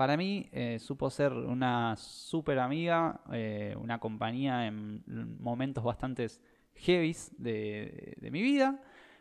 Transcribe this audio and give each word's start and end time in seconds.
para 0.00 0.16
mí 0.16 0.48
eh, 0.52 0.78
supo 0.78 1.10
ser 1.10 1.30
una 1.34 1.94
súper 1.94 2.58
amiga, 2.58 3.20
eh, 3.32 3.76
una 3.78 3.98
compañía 3.98 4.66
en 4.66 5.02
momentos 5.38 5.84
bastante 5.84 6.26
heavies 6.74 7.30
de, 7.36 8.16
mi 8.32 8.40
vida. 8.40 8.80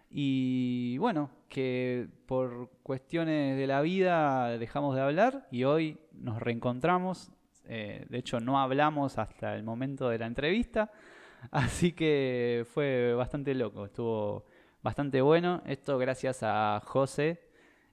Y 0.09 0.97
bueno, 0.99 1.31
que 1.49 2.07
por 2.25 2.69
cuestiones 2.81 3.57
de 3.57 3.67
la 3.67 3.81
vida 3.81 4.57
dejamos 4.57 4.95
de 4.95 5.01
hablar 5.01 5.49
y 5.51 5.65
hoy 5.65 5.99
nos 6.13 6.41
reencontramos. 6.41 7.29
Eh, 7.65 8.05
de 8.07 8.17
hecho, 8.17 8.39
no 8.39 8.57
hablamos 8.57 9.17
hasta 9.17 9.57
el 9.57 9.63
momento 9.63 10.07
de 10.07 10.19
la 10.19 10.27
entrevista. 10.27 10.93
Así 11.51 11.91
que 11.91 12.65
fue 12.73 13.13
bastante 13.15 13.53
loco, 13.53 13.83
estuvo 13.83 14.45
bastante 14.81 15.19
bueno. 15.19 15.61
Esto 15.65 15.97
gracias 15.97 16.39
a 16.41 16.81
José, 16.85 17.48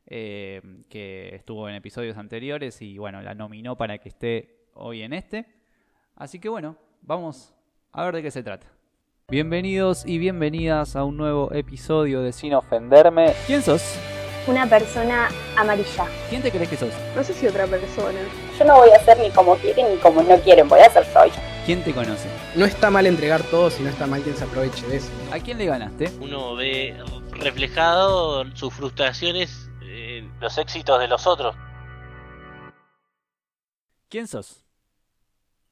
eh, 0.07 0.63
que 0.89 1.35
estuvo 1.35 1.69
en 1.69 1.75
episodios 1.75 2.17
anteriores 2.17 2.81
y 2.81 2.99
bueno, 2.99 3.23
la 3.23 3.35
nominó 3.35 3.77
para 3.77 3.99
que 3.99 4.09
esté 4.09 4.69
hoy 4.75 5.03
en 5.03 5.13
este. 5.13 5.47
Así 6.15 6.39
que 6.39 6.49
bueno, 6.49 6.77
vamos 7.03 7.53
a 7.93 8.05
ver 8.05 8.15
de 8.15 8.23
qué 8.23 8.31
se 8.31 8.43
trata. 8.43 8.67
Bienvenidos 9.29 10.07
y 10.07 10.19
bienvenidas 10.19 10.95
a 10.95 11.03
un 11.03 11.17
nuevo 11.17 11.53
episodio 11.53 12.23
de 12.23 12.33
Sin 12.33 12.55
Ofenderme. 12.55 13.35
¿Quién 13.47 13.61
sos? 13.63 13.99
Una 14.47 14.65
persona 14.69 15.29
amarilla. 15.57 16.07
¿Quién 16.31 16.41
te 16.41 16.53
crees 16.53 16.69
que 16.69 16.77
sos? 16.77 16.93
No 17.17 17.25
sé 17.25 17.35
si 17.35 17.49
otra 17.49 17.67
persona. 17.67 18.21
Yo 18.57 18.65
no 18.65 18.77
voy 18.77 18.91
a 18.91 19.01
ser 19.01 19.19
ni 19.19 19.31
como 19.31 19.57
quieren 19.57 19.93
ni 19.93 19.97
como 19.97 20.23
no 20.23 20.39
quieren, 20.39 20.69
voy 20.69 20.79
a 20.79 20.91
ser 20.91 21.05
soy. 21.07 21.31
¿Quién 21.65 21.83
te 21.83 21.93
conoce? 21.93 22.29
No 22.55 22.65
está 22.65 22.91
mal 22.91 23.07
entregar 23.07 23.43
todo 23.43 23.71
si 23.71 23.83
no 23.83 23.89
está 23.89 24.07
mal 24.07 24.23
quien 24.23 24.37
se 24.37 24.45
aproveche 24.45 24.87
de 24.87 24.99
eso. 24.99 25.11
¿A 25.33 25.41
quién 25.41 25.59
le 25.59 25.67
ganaste? 25.67 26.13
Uno 26.21 26.55
ve 26.55 26.97
reflejado 27.33 28.45
sus 28.55 28.73
frustraciones 28.73 29.66
los 30.41 30.59
éxitos 30.59 31.01
de 31.01 31.09
los 31.09 31.27
otros. 31.27 31.57
¿Quién 34.09 34.29
sos? 34.29 34.65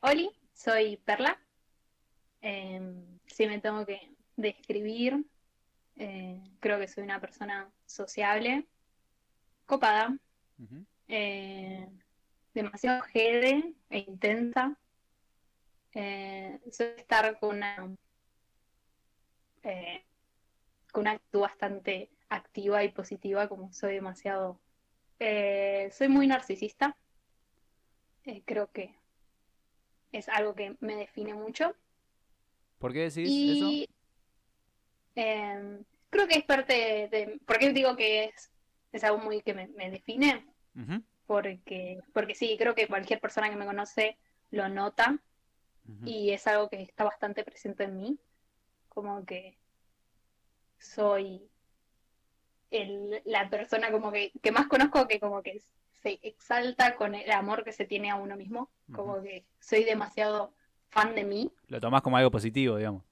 Oli, 0.01 0.31
soy 0.53 0.97
Perla. 0.99 1.39
Em, 2.41 3.19
si 3.27 3.47
me 3.47 3.61
tengo 3.61 3.87
que 3.87 4.11
describir, 4.37 5.25
eh, 5.97 6.43
creo 6.61 6.79
que 6.79 6.89
soy 6.89 7.05
una 7.05 7.21
persona 7.21 7.71
sociable, 7.87 8.67
copada, 9.67 10.17
eh, 11.09 11.89
demasiado 12.53 13.03
jede 13.03 13.75
e 13.91 13.99
intensa. 13.99 14.77
Eh, 15.93 16.61
soy 16.71 16.89
estar 16.97 17.39
con 17.39 17.57
una, 17.57 17.77
con 20.93 21.01
una 21.03 21.13
actitud 21.13 21.41
bastante 21.41 22.11
activa 22.29 22.85
y 22.85 22.91
positiva, 22.91 23.49
como 23.49 23.73
soy 23.73 23.95
demasiado... 23.95 24.59
soy 25.19 26.09
muy 26.09 26.27
narcisista. 26.27 26.97
creo 28.45 28.71
que 28.73 28.95
es 30.13 30.29
algo 30.29 30.55
que 30.55 30.77
me 30.81 30.97
define 30.97 31.35
mucho. 31.35 31.75
¿Por 32.79 32.93
qué 32.93 33.11
decís 33.11 33.57
eso? 33.57 33.71
Em, 35.17 35.85
creo 36.11 36.27
que 36.27 36.39
es 36.39 36.45
parte 36.45 37.09
de... 37.11 37.41
¿Por 37.47 37.59
qué 37.59 37.73
digo 37.73 37.97
que 37.97 38.25
es, 38.25 38.51
es 38.93 39.05
algo 39.05 39.19
muy 39.19 39.43
que 39.43 39.55
me, 39.55 39.91
define? 39.91 40.47
porque, 41.27 42.01
porque 42.13 42.35
sí, 42.35 42.57
creo 42.59 42.75
que 42.75 42.89
cualquier 42.89 43.21
persona 43.21 43.49
que 43.49 43.57
me 43.57 43.65
conoce 43.65 44.19
lo 44.51 44.69
nota 44.69 45.19
y 46.05 46.31
es 46.31 46.47
algo 46.47 46.69
que 46.69 46.83
está 46.83 47.05
bastante 47.05 47.45
presente 47.45 47.85
en 47.85 47.97
mí. 47.97 48.19
Como 48.89 49.25
que 49.25 49.57
soy 50.79 51.49
el, 52.71 53.23
la 53.25 53.49
persona 53.51 53.91
como 53.91 54.13
que, 54.13 54.33
que 54.43 54.53
más 54.53 54.67
conozco 54.67 55.07
que 55.07 55.21
como 55.21 55.43
que 55.43 55.63
se 56.03 56.19
exalta 56.23 56.97
con 56.97 57.15
el 57.15 57.31
amor 57.31 57.65
que 57.65 57.73
se 57.73 57.85
tiene 57.85 58.11
a 58.11 58.17
uno 58.17 58.37
mismo. 58.37 58.71
Como 58.93 59.23
que 59.23 59.47
soy 59.59 59.85
demasiado 59.85 60.53
fan 60.89 61.15
de 61.15 61.25
mí. 61.25 61.51
Lo 61.69 61.81
tomás 61.81 62.03
como 62.03 62.17
algo 62.17 62.31
positivo, 62.31 62.77
digamos. 62.77 63.03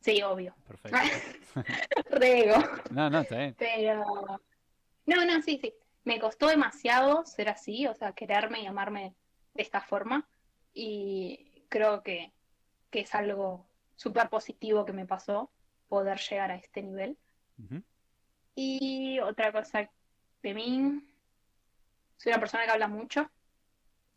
Sí, 0.00 0.22
obvio. 0.22 0.54
Perfecto. 0.66 0.98
Rego. 2.10 2.56
No, 2.90 3.10
no, 3.10 3.20
está 3.20 3.38
bien. 3.38 3.54
Pero. 3.58 4.04
No, 5.06 5.24
no, 5.24 5.42
sí, 5.42 5.58
sí. 5.60 5.74
Me 6.04 6.18
costó 6.20 6.48
demasiado 6.48 7.24
ser 7.24 7.48
así, 7.48 7.86
o 7.86 7.94
sea, 7.94 8.12
quererme 8.12 8.60
y 8.60 8.66
amarme 8.66 9.14
de 9.54 9.62
esta 9.62 9.80
forma. 9.80 10.28
Y 10.74 11.62
creo 11.68 12.02
que, 12.02 12.32
que 12.90 13.00
es 13.00 13.14
algo 13.14 13.66
súper 13.96 14.28
positivo 14.28 14.84
que 14.84 14.92
me 14.92 15.06
pasó 15.06 15.50
poder 15.88 16.18
llegar 16.18 16.50
a 16.50 16.56
este 16.56 16.82
nivel. 16.82 17.16
Y 18.54 19.18
otra 19.20 19.52
cosa 19.52 19.90
de 20.42 20.54
mí, 20.54 21.02
soy 22.16 22.30
una 22.32 22.40
persona 22.40 22.64
que 22.64 22.70
habla 22.70 22.88
mucho. 22.88 23.30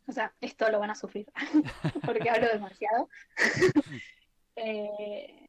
O 0.08 0.12
sea, 0.12 0.34
esto 0.40 0.70
lo 0.70 0.80
van 0.80 0.92
a 0.92 0.96
sufrir 0.96 1.30
porque 2.06 2.30
hablo 2.30 2.48
demasiado. 2.48 3.10
Eh, 4.60 5.48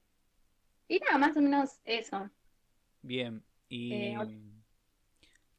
y 0.87 0.99
nada, 0.99 1.17
más 1.17 1.35
o 1.35 1.41
menos 1.41 1.81
eso. 1.87 2.29
Bien. 3.01 3.43
¿Y 3.71 3.91
eh, 3.95 4.19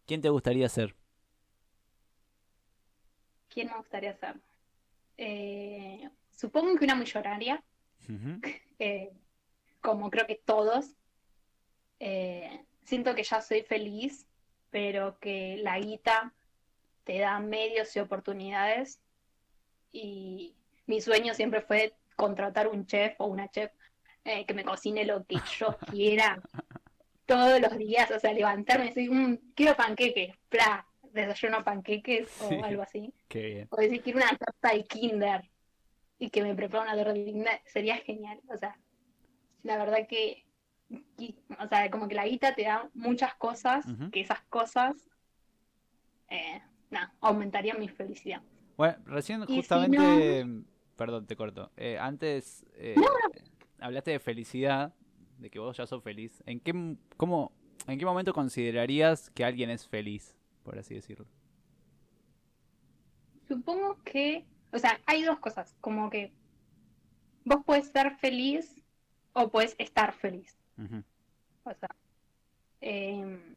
quién 0.05 0.21
te 0.21 0.29
gustaría 0.29 0.69
ser? 0.69 0.95
¿Quién 3.47 3.69
me 3.69 3.77
gustaría 3.77 4.13
ser? 4.13 4.39
Eh, 5.17 6.07
supongo 6.29 6.77
que 6.77 6.85
una 6.85 6.93
millonaria. 6.93 7.63
como 9.81 10.11
creo 10.11 10.27
que 10.27 10.35
todos. 10.35 10.95
Siento 12.89 13.15
que 13.15 13.23
ya 13.23 13.41
soy 13.41 13.61
feliz, 13.61 14.27
pero 14.71 15.17
que 15.19 15.57
la 15.61 15.79
guita 15.79 16.33
te 17.03 17.19
da 17.19 17.39
medios 17.39 17.95
y 17.95 17.99
oportunidades. 17.99 18.99
Y 19.91 20.55
mi 20.87 20.99
sueño 20.99 21.33
siempre 21.33 21.61
fue 21.61 21.93
contratar 22.15 22.67
un 22.67 22.85
chef 22.85 23.15
o 23.19 23.27
una 23.27 23.49
chef 23.49 23.71
eh, 24.25 24.45
que 24.45 24.53
me 24.53 24.65
cocine 24.65 25.05
lo 25.05 25.23
que 25.25 25.37
yo 25.57 25.77
quiera 25.91 26.41
todos 27.25 27.61
los 27.61 27.77
días, 27.77 28.09
o 28.11 28.19
sea, 28.19 28.33
levantarme 28.33 28.85
y 28.85 28.87
decir, 28.89 29.11
mm, 29.11 29.53
quiero 29.55 29.75
panqueques, 29.75 30.35
pla, 30.49 30.85
desayuno 31.13 31.63
panqueques 31.63 32.27
o 32.41 32.63
algo 32.63 32.81
así. 32.81 33.13
O 33.69 33.77
decir, 33.77 34.01
quiero 34.01 34.17
una 34.17 34.35
torta 34.35 34.73
de 34.73 34.83
kinder 34.83 35.49
y 36.17 36.31
que 36.31 36.41
me 36.41 36.55
prepara 36.55 36.83
una 36.83 36.95
torta 36.95 37.13
de 37.13 37.25
kinder, 37.25 37.61
sería 37.65 37.97
genial, 37.97 38.41
o 38.49 38.57
sea, 38.57 38.75
la 39.63 39.77
verdad 39.77 40.07
que, 40.07 40.43
o 41.59 41.67
sea, 41.67 41.89
como 41.91 42.07
que 42.07 42.15
la 42.15 42.25
guita 42.25 42.55
te 42.55 42.63
da 42.63 42.89
muchas 42.93 43.35
cosas, 43.35 43.85
que 44.11 44.21
esas 44.21 44.41
cosas 44.43 44.95
eh, 46.29 46.61
no, 46.89 46.99
aumentaría 47.21 47.75
mi 47.75 47.87
felicidad. 47.87 48.41
Bueno, 48.77 48.97
recién 49.05 49.45
justamente, 49.45 50.45
perdón, 50.95 51.25
te 51.27 51.35
corto. 51.35 51.71
Eh, 51.77 51.97
antes 51.99 52.65
eh, 52.75 52.95
hablaste 53.79 54.11
de 54.11 54.19
felicidad, 54.19 54.93
de 55.37 55.49
que 55.49 55.59
vos 55.59 55.77
ya 55.77 55.85
sos 55.85 56.03
feliz. 56.03 56.43
¿En 56.45 56.59
qué, 56.59 56.95
cómo, 57.17 57.51
¿En 57.87 57.99
qué 57.99 58.05
momento 58.05 58.33
considerarías 58.33 59.29
que 59.31 59.43
alguien 59.43 59.69
es 59.69 59.87
feliz, 59.87 60.35
por 60.63 60.77
así 60.77 60.95
decirlo? 60.95 61.25
Supongo 63.47 63.97
que, 64.03 64.45
o 64.71 64.77
sea, 64.77 64.99
hay 65.05 65.23
dos 65.23 65.39
cosas, 65.39 65.75
como 65.81 66.09
que 66.09 66.31
vos 67.45 67.63
puedes 67.65 67.87
ser 67.87 68.15
feliz 68.17 68.75
o 69.33 69.49
puedes 69.49 69.75
estar 69.79 70.13
feliz. 70.13 70.58
O 71.63 71.73
sea, 71.73 71.95
eh, 72.81 73.55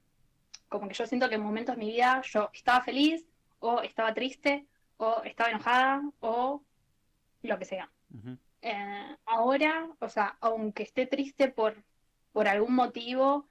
como 0.68 0.88
que 0.88 0.94
yo 0.94 1.06
siento 1.06 1.28
que 1.28 1.36
en 1.36 1.42
momentos 1.42 1.76
de 1.76 1.84
mi 1.84 1.90
vida 1.90 2.22
yo 2.22 2.50
estaba 2.52 2.82
feliz 2.82 3.24
o 3.60 3.80
estaba 3.82 4.14
triste 4.14 4.66
o 4.96 5.22
estaba 5.24 5.50
enojada 5.50 6.02
o 6.20 6.62
lo 7.42 7.58
que 7.58 7.64
sea. 7.64 7.90
Eh, 8.62 9.16
ahora, 9.26 9.88
o 9.98 10.08
sea, 10.08 10.36
aunque 10.40 10.82
esté 10.82 11.06
triste 11.06 11.48
por, 11.48 11.82
por 12.32 12.48
algún 12.48 12.74
motivo 12.74 13.48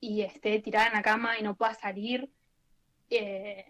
y 0.00 0.22
esté 0.22 0.58
tirada 0.60 0.88
en 0.88 0.94
la 0.94 1.02
cama 1.02 1.38
y 1.38 1.42
no 1.42 1.56
pueda 1.56 1.74
salir, 1.74 2.30
eh, 3.10 3.66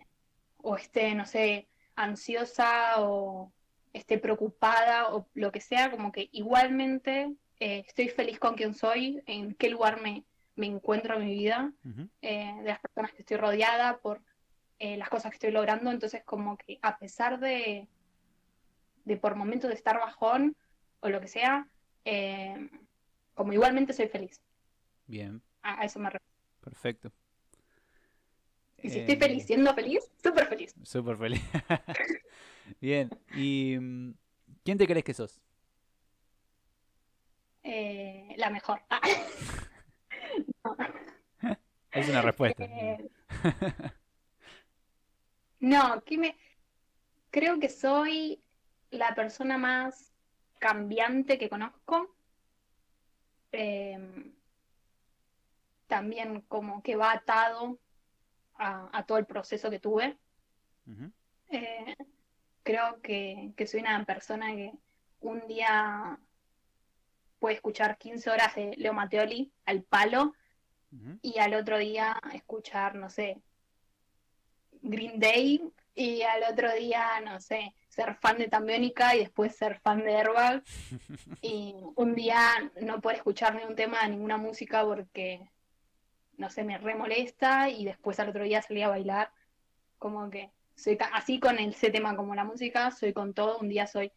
o 0.58 0.76
esté, 0.76 1.14
no 1.14 1.26
sé, 1.26 1.68
ansiosa 1.96 3.00
o 3.00 3.52
esté 3.92 4.18
preocupada 4.18 5.12
o 5.12 5.26
lo 5.34 5.52
que 5.52 5.60
sea, 5.60 5.90
como 5.90 6.12
que 6.12 6.28
igualmente 6.32 7.34
eh, 7.62 7.84
estoy 7.86 8.08
feliz 8.08 8.40
con 8.40 8.56
quien 8.56 8.74
soy, 8.74 9.22
en 9.24 9.54
qué 9.54 9.70
lugar 9.70 10.02
me, 10.02 10.24
me 10.56 10.66
encuentro 10.66 11.14
en 11.14 11.26
mi 11.26 11.32
vida, 11.32 11.72
eh, 12.20 12.54
de 12.60 12.64
las 12.64 12.80
personas 12.80 13.12
que 13.12 13.18
estoy 13.20 13.36
rodeada, 13.36 13.98
por 13.98 14.20
eh, 14.80 14.96
las 14.96 15.08
cosas 15.08 15.30
que 15.30 15.36
estoy 15.36 15.52
logrando. 15.52 15.92
Entonces, 15.92 16.24
como 16.24 16.56
que 16.56 16.80
a 16.82 16.98
pesar 16.98 17.38
de, 17.38 17.86
de 19.04 19.16
por 19.16 19.36
momentos 19.36 19.68
de 19.68 19.76
estar 19.76 19.96
bajón 19.96 20.56
o 20.98 21.08
lo 21.08 21.20
que 21.20 21.28
sea, 21.28 21.68
como 23.34 23.52
igualmente 23.52 23.92
soy 23.92 24.08
feliz. 24.08 24.42
Bien. 25.06 25.40
A, 25.62 25.84
eso 25.84 26.00
me 26.00 26.10
refiero. 26.10 26.34
Perfecto. 26.62 27.12
Y 28.78 28.90
si 28.90 28.98
estoy 28.98 29.14
feliz, 29.14 29.46
siendo 29.46 29.72
feliz, 29.72 30.10
súper 30.20 30.48
feliz. 30.48 30.74
Súper 30.82 31.16
feliz. 31.16 31.40
Bien. 32.80 33.08
¿Y 33.36 33.78
mm, 33.78 34.14
quién 34.64 34.78
te 34.78 34.88
crees 34.88 35.04
que 35.04 35.14
sos? 35.14 35.40
La 38.36 38.50
mejor. 38.50 38.82
Es 41.92 42.08
una 42.08 42.22
respuesta. 42.22 42.64
Eh, 42.64 43.10
No, 45.60 46.02
que 46.02 46.18
me... 46.18 46.36
creo 47.30 47.60
que 47.60 47.68
soy 47.68 48.42
la 48.90 49.14
persona 49.14 49.58
más 49.58 50.12
cambiante 50.58 51.38
que 51.38 51.48
conozco. 51.48 52.14
Em, 53.52 54.32
también 55.86 56.40
como 56.48 56.82
que 56.82 56.96
va 56.96 57.12
atado 57.12 57.78
a, 58.56 59.04
todo 59.06 59.18
el 59.18 59.26
proceso 59.26 59.70
que 59.70 59.78
tuve. 59.78 60.16
Eh, 61.50 61.96
creo 62.62 63.00
que, 63.02 63.52
soy 63.66 63.80
una 63.80 64.04
persona 64.04 64.54
que 64.54 64.72
un 65.20 65.46
día 65.46 66.18
puede 67.42 67.56
escuchar 67.56 67.98
15 67.98 68.30
horas 68.30 68.54
de 68.54 68.72
Leo 68.76 68.92
Matteoli 68.92 69.50
al 69.66 69.82
palo 69.82 70.32
y 71.22 71.40
al 71.40 71.54
otro 71.54 71.76
día 71.76 72.16
escuchar, 72.32 72.94
no 72.94 73.10
sé, 73.10 73.42
Green 74.80 75.18
Day 75.18 75.60
y 75.92 76.22
al 76.22 76.44
otro 76.52 76.72
día, 76.72 77.04
no 77.24 77.40
sé, 77.40 77.74
ser 77.88 78.14
fan 78.14 78.38
de 78.38 78.46
Tambiónica 78.46 79.16
y 79.16 79.18
después 79.18 79.56
ser 79.56 79.80
fan 79.80 80.04
de 80.04 80.14
Airbag. 80.18 80.62
y 81.42 81.74
un 81.96 82.14
día 82.14 82.38
no 82.80 83.00
puedo 83.00 83.16
escuchar 83.16 83.56
ni 83.56 83.64
un 83.64 83.74
tema 83.74 84.02
de 84.02 84.10
ninguna 84.10 84.36
música 84.36 84.84
porque, 84.84 85.40
no 86.36 86.48
sé, 86.48 86.62
me 86.62 86.78
remolesta 86.78 87.70
y 87.70 87.84
después 87.84 88.20
al 88.20 88.28
otro 88.28 88.44
día 88.44 88.62
salí 88.62 88.82
a 88.82 88.88
bailar. 88.88 89.32
Como 89.98 90.30
que 90.30 90.52
soy 90.76 90.96
así 91.12 91.40
con 91.40 91.58
ese 91.58 91.90
tema 91.90 92.14
como 92.14 92.36
la 92.36 92.44
música, 92.44 92.92
soy 92.92 93.12
con 93.12 93.34
todo. 93.34 93.58
Un 93.58 93.68
día 93.68 93.88
soy, 93.88 94.12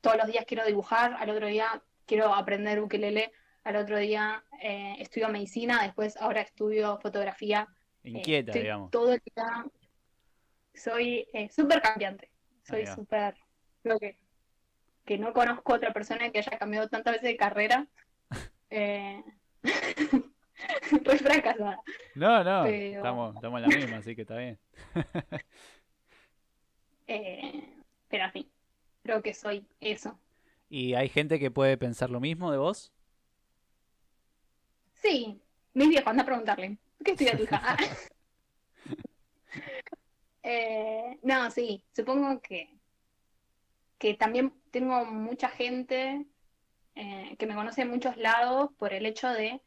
todos 0.00 0.18
los 0.18 0.28
días 0.28 0.44
quiero 0.46 0.64
dibujar, 0.64 1.14
al 1.18 1.28
otro 1.28 1.48
día 1.48 1.82
quiero 2.06 2.34
aprender 2.34 2.80
ukelele, 2.80 3.32
al 3.64 3.76
otro 3.76 3.98
día 3.98 4.42
eh, 4.60 4.96
estudio 4.98 5.28
medicina, 5.28 5.82
después 5.82 6.16
ahora 6.16 6.40
estudio 6.40 6.98
fotografía. 7.00 7.68
Inquieta, 8.02 8.52
digamos. 8.52 8.90
Todo 8.90 9.12
el 9.12 9.22
día 9.24 9.66
soy 10.74 11.26
eh, 11.32 11.48
súper 11.50 11.80
cambiante. 11.80 12.30
Soy 12.64 12.86
súper. 12.86 13.36
Creo 13.82 13.98
que, 13.98 14.16
que 15.04 15.18
no 15.18 15.32
conozco 15.32 15.74
otra 15.74 15.92
persona 15.92 16.30
que 16.30 16.38
haya 16.38 16.58
cambiado 16.58 16.88
tantas 16.88 17.14
veces 17.14 17.28
de 17.28 17.36
carrera. 17.36 17.86
Eh, 18.74 19.22
pues 21.04 21.20
fracasada. 21.20 21.78
No, 22.14 22.42
no, 22.42 22.64
estamos, 22.64 23.34
estamos 23.34 23.62
en 23.62 23.68
la 23.68 23.76
misma, 23.76 23.96
así 23.98 24.16
que 24.16 24.22
está 24.22 24.38
bien. 24.38 24.58
eh, 27.06 27.68
pero 28.08 28.24
así, 28.24 28.50
creo 29.02 29.22
que 29.22 29.34
soy 29.34 29.66
eso. 29.78 30.18
¿Y 30.74 30.94
hay 30.94 31.10
gente 31.10 31.38
que 31.38 31.50
puede 31.50 31.76
pensar 31.76 32.08
lo 32.08 32.18
mismo 32.18 32.50
de 32.50 32.56
vos? 32.56 32.94
Sí, 34.94 35.38
mis 35.74 35.90
viejos, 35.90 36.06
anda 36.06 36.22
a 36.22 36.24
preguntarle. 36.26 36.78
¿Qué 37.04 37.10
estudia 37.10 37.36
tu 37.36 37.42
hija? 37.42 37.76
Eh, 40.44 41.20
no, 41.22 41.48
sí, 41.52 41.84
supongo 41.92 42.40
que, 42.40 42.76
que 43.96 44.14
también 44.14 44.52
tengo 44.72 45.04
mucha 45.04 45.48
gente 45.48 46.26
eh, 46.96 47.36
que 47.38 47.46
me 47.46 47.54
conoce 47.54 47.82
en 47.82 47.90
muchos 47.90 48.16
lados 48.16 48.70
por 48.76 48.92
el 48.92 49.06
hecho 49.06 49.28
de 49.28 49.62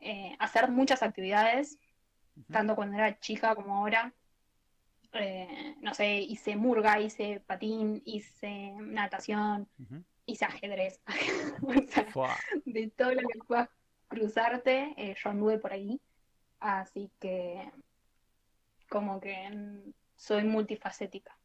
eh, 0.00 0.34
hacer 0.40 0.72
muchas 0.72 1.04
actividades, 1.04 1.78
tanto 2.50 2.74
cuando 2.74 2.96
era 2.96 3.20
chica 3.20 3.54
como 3.54 3.76
ahora. 3.76 4.12
no 5.82 5.94
sé, 5.94 6.14
hice 6.22 6.56
murga, 6.56 6.98
hice 6.98 7.38
patín, 7.46 8.02
hice 8.04 8.72
natación, 8.80 9.68
hice 10.26 10.44
ajedrez. 10.44 11.00
de 12.64 12.90
todo 12.90 13.12
lo 13.12 13.28
que 13.28 13.38
puedas 13.46 13.68
cruzarte, 14.08 14.94
yo 15.22 15.30
anduve 15.30 15.58
por 15.58 15.72
ahí. 15.72 16.00
Así 16.60 17.10
que 17.18 17.70
como 18.88 19.20
que 19.20 19.48
soy 20.16 20.44
multifacética. 20.44 21.36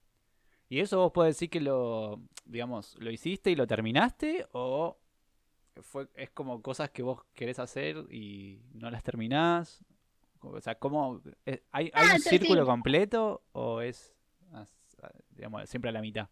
¿Y 0.69 0.81
eso 0.81 0.99
vos 0.99 1.11
podés 1.11 1.35
decir 1.35 1.49
que 1.49 1.61
lo, 1.61 2.21
digamos, 2.45 2.95
lo 2.99 3.09
hiciste 3.09 3.49
y 3.49 3.55
lo 3.55 3.65
terminaste 3.65 4.45
o 4.51 4.97
fue, 5.81 6.07
es 6.15 6.29
como 6.31 6.61
cosas 6.61 6.89
que 6.89 7.03
vos 7.03 7.23
querés 7.33 7.59
hacer 7.59 7.97
y 8.11 8.61
no 8.73 8.91
las 8.91 9.03
terminás? 9.03 9.83
O 10.41 10.59
sea, 10.59 10.75
¿cómo, 10.75 11.21
¿hay, 11.45 11.59
hay 11.71 11.91
ah, 11.93 12.11
un 12.15 12.19
círculo 12.19 12.65
completo 12.65 13.43
o 13.53 13.81
es, 13.81 14.13
digamos, 15.29 15.69
siempre 15.69 15.89
a 15.89 15.93
la 15.93 16.01
mitad? 16.01 16.29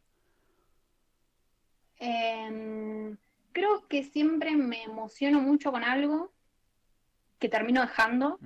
Em, 2.00 3.18
creo 3.52 3.88
que 3.88 4.04
siempre 4.04 4.56
me 4.56 4.84
emociono 4.84 5.40
mucho 5.40 5.72
con 5.72 5.84
algo 5.84 6.32
que 7.40 7.50
termino 7.50 7.82
dejando, 7.82 8.40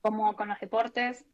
como 0.00 0.34
con 0.36 0.48
los 0.48 0.60
deportes 0.60 1.24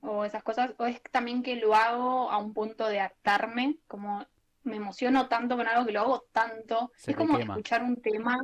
o 0.00 0.24
esas 0.24 0.42
cosas, 0.42 0.74
o 0.78 0.86
es 0.86 1.02
también 1.10 1.42
que 1.42 1.56
lo 1.56 1.74
hago 1.74 2.30
a 2.30 2.38
un 2.38 2.52
punto 2.52 2.86
de 2.88 3.00
hartarme, 3.00 3.78
como 3.88 4.24
me 4.62 4.76
emociono 4.76 5.28
tanto 5.28 5.56
con 5.56 5.66
algo 5.66 5.86
que 5.86 5.92
lo 5.92 6.00
hago 6.00 6.24
tanto, 6.32 6.92
es 7.04 7.16
como 7.16 7.38
escuchar 7.38 7.82
un 7.82 7.96
tema, 7.96 8.38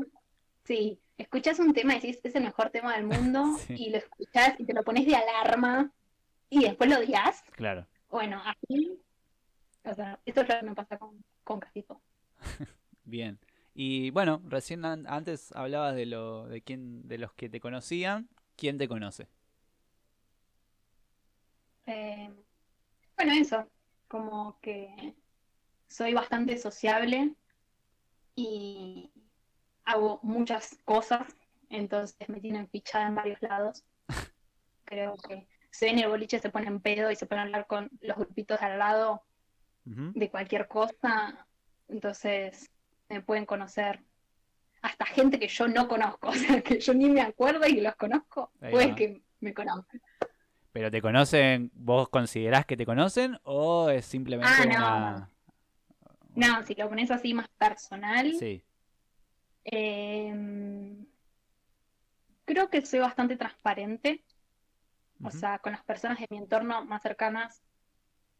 sí, 0.65 0.99
escuchas 1.19 1.59
un 1.59 1.75
tema 1.75 1.93
y 1.95 2.01
decís, 2.01 2.21
es 2.23 2.35
el 2.35 2.45
mejor 2.45 2.71
tema 2.71 2.95
del 2.97 3.05
mundo, 3.05 3.45
y 3.69 3.91
lo 3.91 3.99
escuchas 3.99 4.55
y 4.59 4.65
te 4.65 4.73
lo 4.73 4.83
pones 4.83 5.07
de 5.07 5.17
alarma, 5.17 5.93
y 6.49 6.65
después 6.65 6.91
lo 6.91 6.99
odias. 6.99 7.43
Claro. 7.53 7.87
Bueno, 8.09 8.43
así, 8.45 8.99
o 9.85 9.95
sea, 9.95 10.19
esto 10.25 10.43
es 10.43 10.49
lo 10.49 10.55
que 10.55 10.63
me 10.63 10.75
pasa 10.75 10.99
con, 10.99 11.23
con 11.45 11.61
Casito. 11.61 12.01
Bien. 13.05 13.39
Y 13.75 14.11
bueno, 14.11 14.43
recién 14.45 14.85
antes 14.85 15.53
hablabas 15.53 15.95
de 15.95 16.07
lo 16.07 16.47
de 16.47 16.61
quién 16.61 17.09
de 17.09 17.19
los 17.19 17.33
que 17.33 17.49
te 17.49 17.61
conocían, 17.61 18.29
¿quién 18.57 18.77
te 18.79 18.87
conoce? 18.89 19.29
Eh, 21.87 22.31
bueno, 23.17 23.33
eso, 23.33 23.67
como 24.09 24.59
que 24.61 25.15
soy 25.89 26.13
bastante 26.15 26.59
sociable 26.59 27.35
y 28.35 29.11
hago 29.85 30.21
muchas 30.23 30.79
cosas, 30.85 31.35
entonces 31.71 32.29
me 32.29 32.41
tienen 32.41 32.69
fichada 32.69 33.09
en 33.09 33.15
varios 33.15 33.41
lados. 33.43 33.85
Creo 34.85 35.17
que 35.17 35.49
si 35.71 35.87
en 35.87 35.99
el 35.99 36.09
boliche 36.09 36.39
se 36.39 36.51
ponen 36.51 36.81
pedo 36.81 37.11
y 37.11 37.17
se 37.17 37.27
pueden 37.27 37.47
hablar 37.47 37.67
con 37.67 37.91
los 38.01 38.19
grupitos 38.19 38.61
de 38.61 38.67
al 38.67 38.79
lado 38.79 39.23
de 39.85 40.31
cualquier 40.31 40.69
cosa, 40.69 41.47
entonces 41.89 42.71
me 43.09 43.21
pueden 43.21 43.47
conocer 43.47 44.01
hasta 44.81 45.07
gente 45.07 45.39
que 45.39 45.49
yo 45.49 45.69
no 45.69 45.89
conozco, 45.89 46.29
o 46.31 46.35
sea, 46.35 46.61
que 46.61 46.81
yo 46.81 46.95
ni 46.95 47.09
me 47.09 47.21
acuerdo 47.21 47.67
y 47.67 47.81
los 47.81 47.97
conozco, 47.97 48.51
puede 48.59 48.95
que 48.95 49.23
me 49.41 49.55
conozcan. 49.55 50.01
¿Pero 50.73 50.91
te 50.91 51.03
conocen, 51.03 51.71
vos 51.75 52.09
considerás 52.09 52.65
que 52.65 52.77
te 52.77 52.87
conocen 52.87 53.39
o 53.43 53.91
es 53.91 54.07
simplemente 54.07 54.55
ah, 54.57 54.65
no. 54.65 54.73
una... 54.73 55.29
No, 56.35 56.67
si 56.67 56.75
lo 56.75 56.89
pones 56.89 57.11
así 57.11 57.35
más 57.35 57.49
personal. 57.59 58.33
Sí. 58.39 58.65
Em, 59.65 61.05
creo 62.47 62.71
que 62.71 62.81
soy 62.87 63.01
bastante 63.01 63.37
transparente. 63.37 64.25
O 65.23 65.31
sea, 65.31 65.59
con 65.61 65.73
las 65.73 65.85
personas 65.85 66.19
de 66.19 66.27
mi 66.31 66.39
entorno 66.39 66.85
más 66.85 67.03
cercanas, 67.03 67.63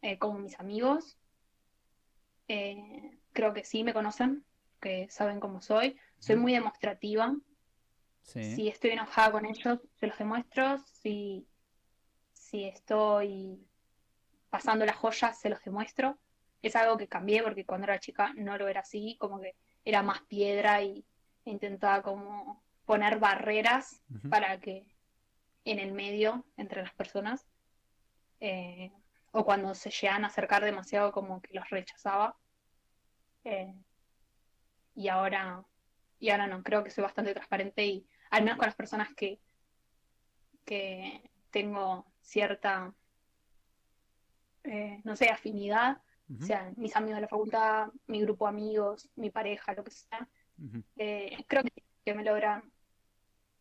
eh, 0.01 0.19
como 0.19 0.39
mis 0.39 0.59
amigos, 0.59 1.17
eh, 2.49 3.19
creo 3.33 3.53
que 3.53 3.65
sí 3.65 3.85
me 3.85 3.95
conocen, 3.95 4.45
que 4.81 5.09
saben 5.11 5.41
cómo 5.41 5.61
soy. 5.61 5.97
Soy 6.19 6.37
muy 6.37 6.53
demostrativa. 6.53 7.35
Sí. 8.23 8.55
Si 8.55 8.69
estoy 8.69 8.91
enojada 8.91 9.33
con 9.33 9.47
ellos, 9.47 9.81
se 9.99 10.07
los 10.07 10.19
demuestro. 10.19 10.79
Si 10.87 11.47
si 12.53 12.65
estoy 12.65 13.67
pasando 14.51 14.85
las 14.85 14.97
joyas, 14.97 15.41
se 15.41 15.49
los 15.49 15.65
demuestro. 15.65 16.19
Es 16.61 16.77
algo 16.77 16.99
que 16.99 17.09
cambié 17.09 17.43
porque 17.43 17.65
cuando 17.65 17.87
era 17.87 17.99
chica 17.99 18.35
no 18.37 18.59
lo 18.59 18.69
era 18.69 18.81
así, 18.81 19.17
como 19.19 19.41
que 19.41 19.55
era 19.87 20.03
más 20.03 20.21
piedra 20.29 20.83
y 20.83 21.03
intentaba 21.47 22.03
como 22.03 22.63
poner 22.85 23.19
barreras 23.19 24.03
para 24.29 24.61
que 24.61 24.85
en 25.65 25.79
el 25.79 25.93
medio 25.93 26.45
entre 26.59 26.83
las 26.83 26.93
personas 26.93 27.47
eh, 28.41 28.93
o 29.33 29.45
cuando 29.45 29.75
se 29.75 29.91
llegan 29.91 30.25
a 30.25 30.29
acercar 30.29 30.65
demasiado 30.65 31.13
como 31.13 31.41
que 31.41 31.55
los 31.55 31.69
rechazaba. 31.71 32.37
Eh, 33.45 33.75
y 34.95 35.09
ahora 35.09 35.65
y 36.19 36.31
ahora 36.31 36.47
no 36.47 36.63
creo 36.63 36.85
que 36.85 36.91
soy 36.91 37.03
bastante 37.03 37.33
transparente 37.33 37.85
y 37.85 38.07
al 38.31 38.45
menos 38.45 38.59
con 38.59 38.67
las 38.67 38.77
personas 38.77 39.09
que 39.15 39.41
que 40.65 41.23
tengo 41.51 42.07
cierta, 42.21 42.95
eh, 44.65 45.01
no 45.05 45.17
sé, 45.17 45.29
afinidad, 45.29 46.01
o 46.41 46.45
sea, 46.45 46.73
mis 46.77 46.97
amigos 46.97 47.17
de 47.17 47.23
la 47.23 47.29
facultad, 47.29 47.89
mi 48.07 48.23
grupo 48.23 48.47
de 48.47 48.51
amigos, 48.51 49.11
mi 49.17 49.31
pareja, 49.31 49.75
lo 49.75 49.85
que 49.85 49.91
sea, 49.91 50.29
eh, 50.97 51.45
creo 51.47 51.63
que, 52.05 52.15
me 52.15 52.25
logran, 52.25 52.63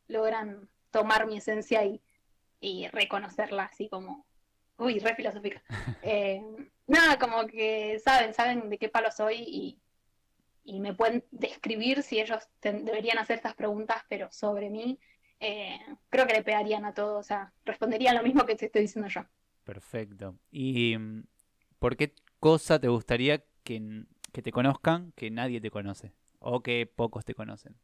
logran 0.08 0.70
tomar 0.90 1.28
mi 1.28 1.38
esencia 1.38 1.84
y, 1.84 2.02
y 2.62 2.88
reconocerla 2.88 3.64
así 3.64 3.90
como, 3.90 4.26
uy, 4.82 5.00
re 5.00 5.16
filosófica. 5.16 5.62
Eh, 6.04 6.42
nada, 6.88 7.20
como 7.20 7.46
que 7.46 8.00
saben, 8.00 8.34
saben 8.34 8.70
de 8.70 8.78
qué 8.80 8.90
palo 8.90 9.12
soy 9.12 9.36
y, 9.38 9.80
y 10.64 10.80
me 10.80 10.94
pueden 10.94 11.24
describir 11.30 12.02
si 12.02 12.20
ellos 12.20 12.50
deberían 12.62 13.20
hacer 13.20 13.38
estas 13.38 13.54
preguntas, 13.54 14.04
pero 14.10 14.32
sobre 14.32 14.70
mí, 14.72 15.00
eh, 15.40 15.80
creo 16.10 16.26
que 16.26 16.34
le 16.34 16.44
pegarían 16.44 16.86
a 16.86 16.94
todos, 16.94 17.20
o 17.20 17.24
sea, 17.24 17.54
responderían 17.66 18.16
lo 18.16 18.24
mismo 18.24 18.46
que 18.46 18.56
te 18.56 18.66
estoy 18.66 18.82
diciendo 18.82 19.10
yo. 19.10 19.22
Perfecto. 19.64 20.36
¿Y 20.52 20.98
mm, 20.98 21.24
por 21.78 21.96
qué 21.96 22.14
cosa 22.40 22.80
te 22.80 22.88
gustaría 22.88 23.44
que, 23.64 24.06
que 24.32 24.42
te 24.42 24.52
conozcan 24.52 25.12
que 25.14 25.30
nadie 25.30 25.62
te 25.62 25.70
conoce? 25.70 26.14
O 26.40 26.62
que 26.62 26.88
pocos 26.88 27.26
te 27.26 27.36
conocen. 27.36 27.76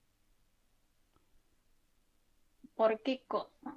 ¿Por 2.76 3.00
qué 3.02 3.24
cosa? 3.28 3.76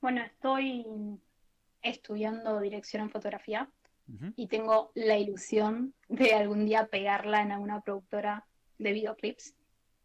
Bueno, 0.00 0.22
estoy 0.22 0.86
estudiando 1.88 2.60
dirección 2.60 3.02
en 3.02 3.10
fotografía 3.10 3.68
y 4.36 4.46
tengo 4.46 4.90
la 4.94 5.18
ilusión 5.18 5.92
de 6.08 6.32
algún 6.32 6.64
día 6.64 6.86
pegarla 6.86 7.42
en 7.42 7.52
alguna 7.52 7.82
productora 7.82 8.46
de 8.78 8.92
videoclips 8.92 9.54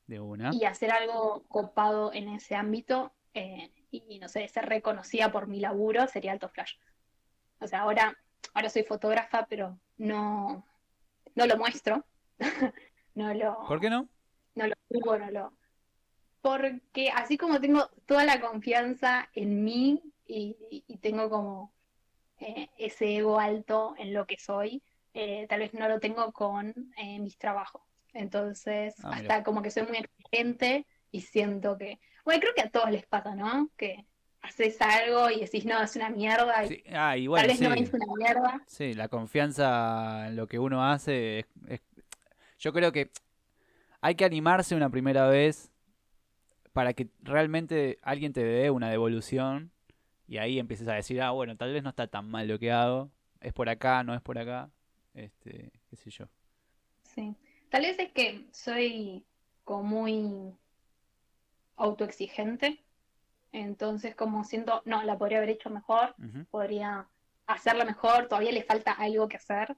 De 0.07 0.19
una. 0.19 0.49
y 0.53 0.65
hacer 0.65 0.91
algo 0.91 1.43
copado 1.47 2.11
en 2.11 2.27
ese 2.27 2.55
ámbito 2.55 3.13
eh, 3.33 3.71
y 3.91 4.19
no 4.19 4.27
sé, 4.27 4.45
ser 4.49 4.65
reconocida 4.67 5.31
por 5.31 5.47
mi 5.47 5.61
laburo 5.61 6.05
sería 6.07 6.33
alto 6.33 6.49
flash. 6.49 6.73
O 7.59 7.67
sea, 7.67 7.79
ahora, 7.81 8.17
ahora 8.53 8.69
soy 8.69 8.83
fotógrafa, 8.83 9.45
pero 9.49 9.79
no, 9.97 10.65
no 11.35 11.45
lo 11.45 11.57
muestro. 11.57 12.05
No 13.15 13.31
lo, 13.31 13.63
¿Por 13.67 13.79
qué 13.79 13.91
no? 13.91 14.09
no 14.55 14.65
lo 14.65 14.73
subo, 14.89 15.17
no 15.19 15.29
lo. 15.29 15.53
Porque 16.41 17.11
así 17.11 17.37
como 17.37 17.61
tengo 17.61 17.87
toda 18.07 18.25
la 18.25 18.41
confianza 18.41 19.29
en 19.33 19.63
mí 19.63 20.01
y, 20.25 20.83
y 20.87 20.97
tengo 20.97 21.29
como 21.29 21.73
eh, 22.39 22.69
ese 22.77 23.17
ego 23.17 23.39
alto 23.39 23.95
en 23.97 24.13
lo 24.13 24.25
que 24.25 24.37
soy, 24.39 24.81
eh, 25.13 25.45
tal 25.47 25.59
vez 25.59 25.73
no 25.73 25.87
lo 25.87 25.99
tengo 25.99 26.31
con 26.31 26.73
eh, 26.97 27.19
mis 27.19 27.37
trabajos. 27.37 27.81
Entonces, 28.13 28.95
Ah, 29.03 29.09
mira. 29.17 29.35
hasta 29.35 29.43
como 29.43 29.61
que 29.61 29.71
soy 29.71 29.83
muy 29.83 29.97
exigente 29.97 30.85
y 31.11 31.21
siento 31.21 31.77
que. 31.77 31.99
Bueno, 32.25 32.41
creo 32.41 32.53
que 32.53 32.61
a 32.61 32.69
todos 32.69 32.91
les 32.91 33.05
pasa, 33.05 33.35
¿no? 33.35 33.69
Que 33.77 34.05
haces 34.41 34.79
algo 34.81 35.29
y 35.29 35.41
decís, 35.41 35.65
no, 35.65 35.81
es 35.81 35.95
una 35.95 36.09
mierda, 36.09 36.63
y 36.65 36.67
Sí, 36.69 36.83
Ah, 36.93 37.15
tal 37.35 37.47
vez 37.47 37.61
no 37.61 37.73
es 37.73 37.93
una 37.93 38.05
mierda. 38.17 38.63
Sí, 38.67 38.93
la 38.93 39.07
confianza 39.07 40.27
en 40.27 40.35
lo 40.35 40.47
que 40.47 40.59
uno 40.59 40.83
hace 40.85 41.39
es, 41.39 41.45
es- 41.67 41.81
Yo 42.59 42.71
creo 42.73 42.91
que 42.91 43.09
hay 44.01 44.15
que 44.15 44.25
animarse 44.25 44.75
una 44.75 44.89
primera 44.89 45.27
vez 45.27 45.71
para 46.73 46.93
que 46.93 47.09
realmente 47.21 47.99
alguien 48.01 48.33
te 48.33 48.43
dé 48.43 48.69
una 48.71 48.89
devolución 48.89 49.72
y 50.33 50.39
ahí 50.39 50.57
empieces 50.57 50.87
a 50.87 50.95
decir, 50.95 51.21
ah, 51.21 51.29
bueno, 51.29 51.55
tal 51.55 51.71
vez 51.71 51.83
no 51.83 51.91
está 51.91 52.07
tan 52.07 52.27
mal 52.27 52.47
lo 52.47 52.57
que 52.57 52.71
hago, 52.71 53.11
es 53.39 53.53
por 53.53 53.69
acá, 53.69 54.03
no 54.03 54.15
es 54.15 54.21
por 54.21 54.39
acá, 54.39 54.71
este, 55.13 55.71
qué 55.87 55.95
sé 55.95 56.09
yo. 56.09 56.25
Sí. 57.03 57.35
Tal 57.69 57.83
vez 57.83 57.99
es 57.99 58.11
que 58.13 58.47
soy 58.51 59.23
como 59.63 59.83
muy 59.83 60.55
autoexigente. 61.75 62.83
Entonces, 63.51 64.15
como 64.15 64.43
siento, 64.43 64.81
no, 64.85 65.03
la 65.03 65.19
podría 65.19 65.37
haber 65.37 65.51
hecho 65.51 65.69
mejor, 65.69 66.15
podría 66.49 67.07
hacerla 67.45 67.85
mejor, 67.85 68.27
todavía 68.27 68.53
le 68.53 68.63
falta 68.63 68.91
algo 68.91 69.27
que 69.27 69.37
hacer. 69.37 69.77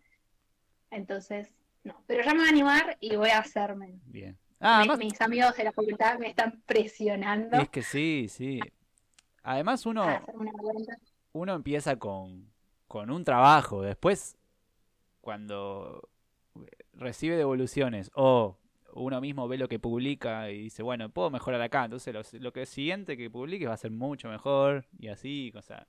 Entonces, 0.89 1.51
no. 1.83 2.01
Pero 2.07 2.23
ya 2.23 2.31
me 2.31 2.39
voy 2.39 2.47
a 2.47 2.51
animar 2.51 2.97
y 3.01 3.17
voy 3.17 3.31
a 3.31 3.39
hacerme. 3.39 3.99
Bien. 4.05 4.37
Ah, 4.61 4.85
mis 4.97 5.19
amigos 5.19 5.57
de 5.57 5.65
la 5.65 5.73
facultad 5.73 6.17
me 6.17 6.29
están 6.29 6.61
presionando 6.65 7.57
es 7.57 7.67
que 7.67 7.83
sí, 7.83 8.27
sí. 8.29 8.61
Además 9.45 9.85
uno... 9.85 10.03
a 10.03 10.15
hacer 10.15 10.35
una 10.35 10.51
vuelta. 10.51 10.97
uno 11.33 11.53
empieza 11.53 11.97
con, 11.97 12.51
con 12.87 13.11
un 13.11 13.23
trabajo, 13.23 13.81
después 13.81 14.37
cuando 15.21 16.09
recibe 16.93 17.35
devoluciones 17.35 18.11
o 18.15 18.57
uno 18.93 19.21
mismo 19.21 19.47
ve 19.47 19.57
lo 19.57 19.67
que 19.67 19.77
publica 19.79 20.49
y 20.49 20.63
dice, 20.63 20.81
bueno, 20.81 21.09
puedo 21.09 21.29
mejorar 21.29 21.61
acá, 21.61 21.85
entonces 21.85 22.13
lo, 22.13 22.21
lo 22.39 22.53
que 22.53 22.65
siguiente 22.65 23.17
que 23.17 23.29
publique 23.29 23.67
va 23.67 23.73
a 23.73 23.77
ser 23.77 23.91
mucho 23.91 24.29
mejor 24.29 24.87
y 24.97 25.09
así, 25.09 25.51
o 25.55 25.61
sea, 25.61 25.87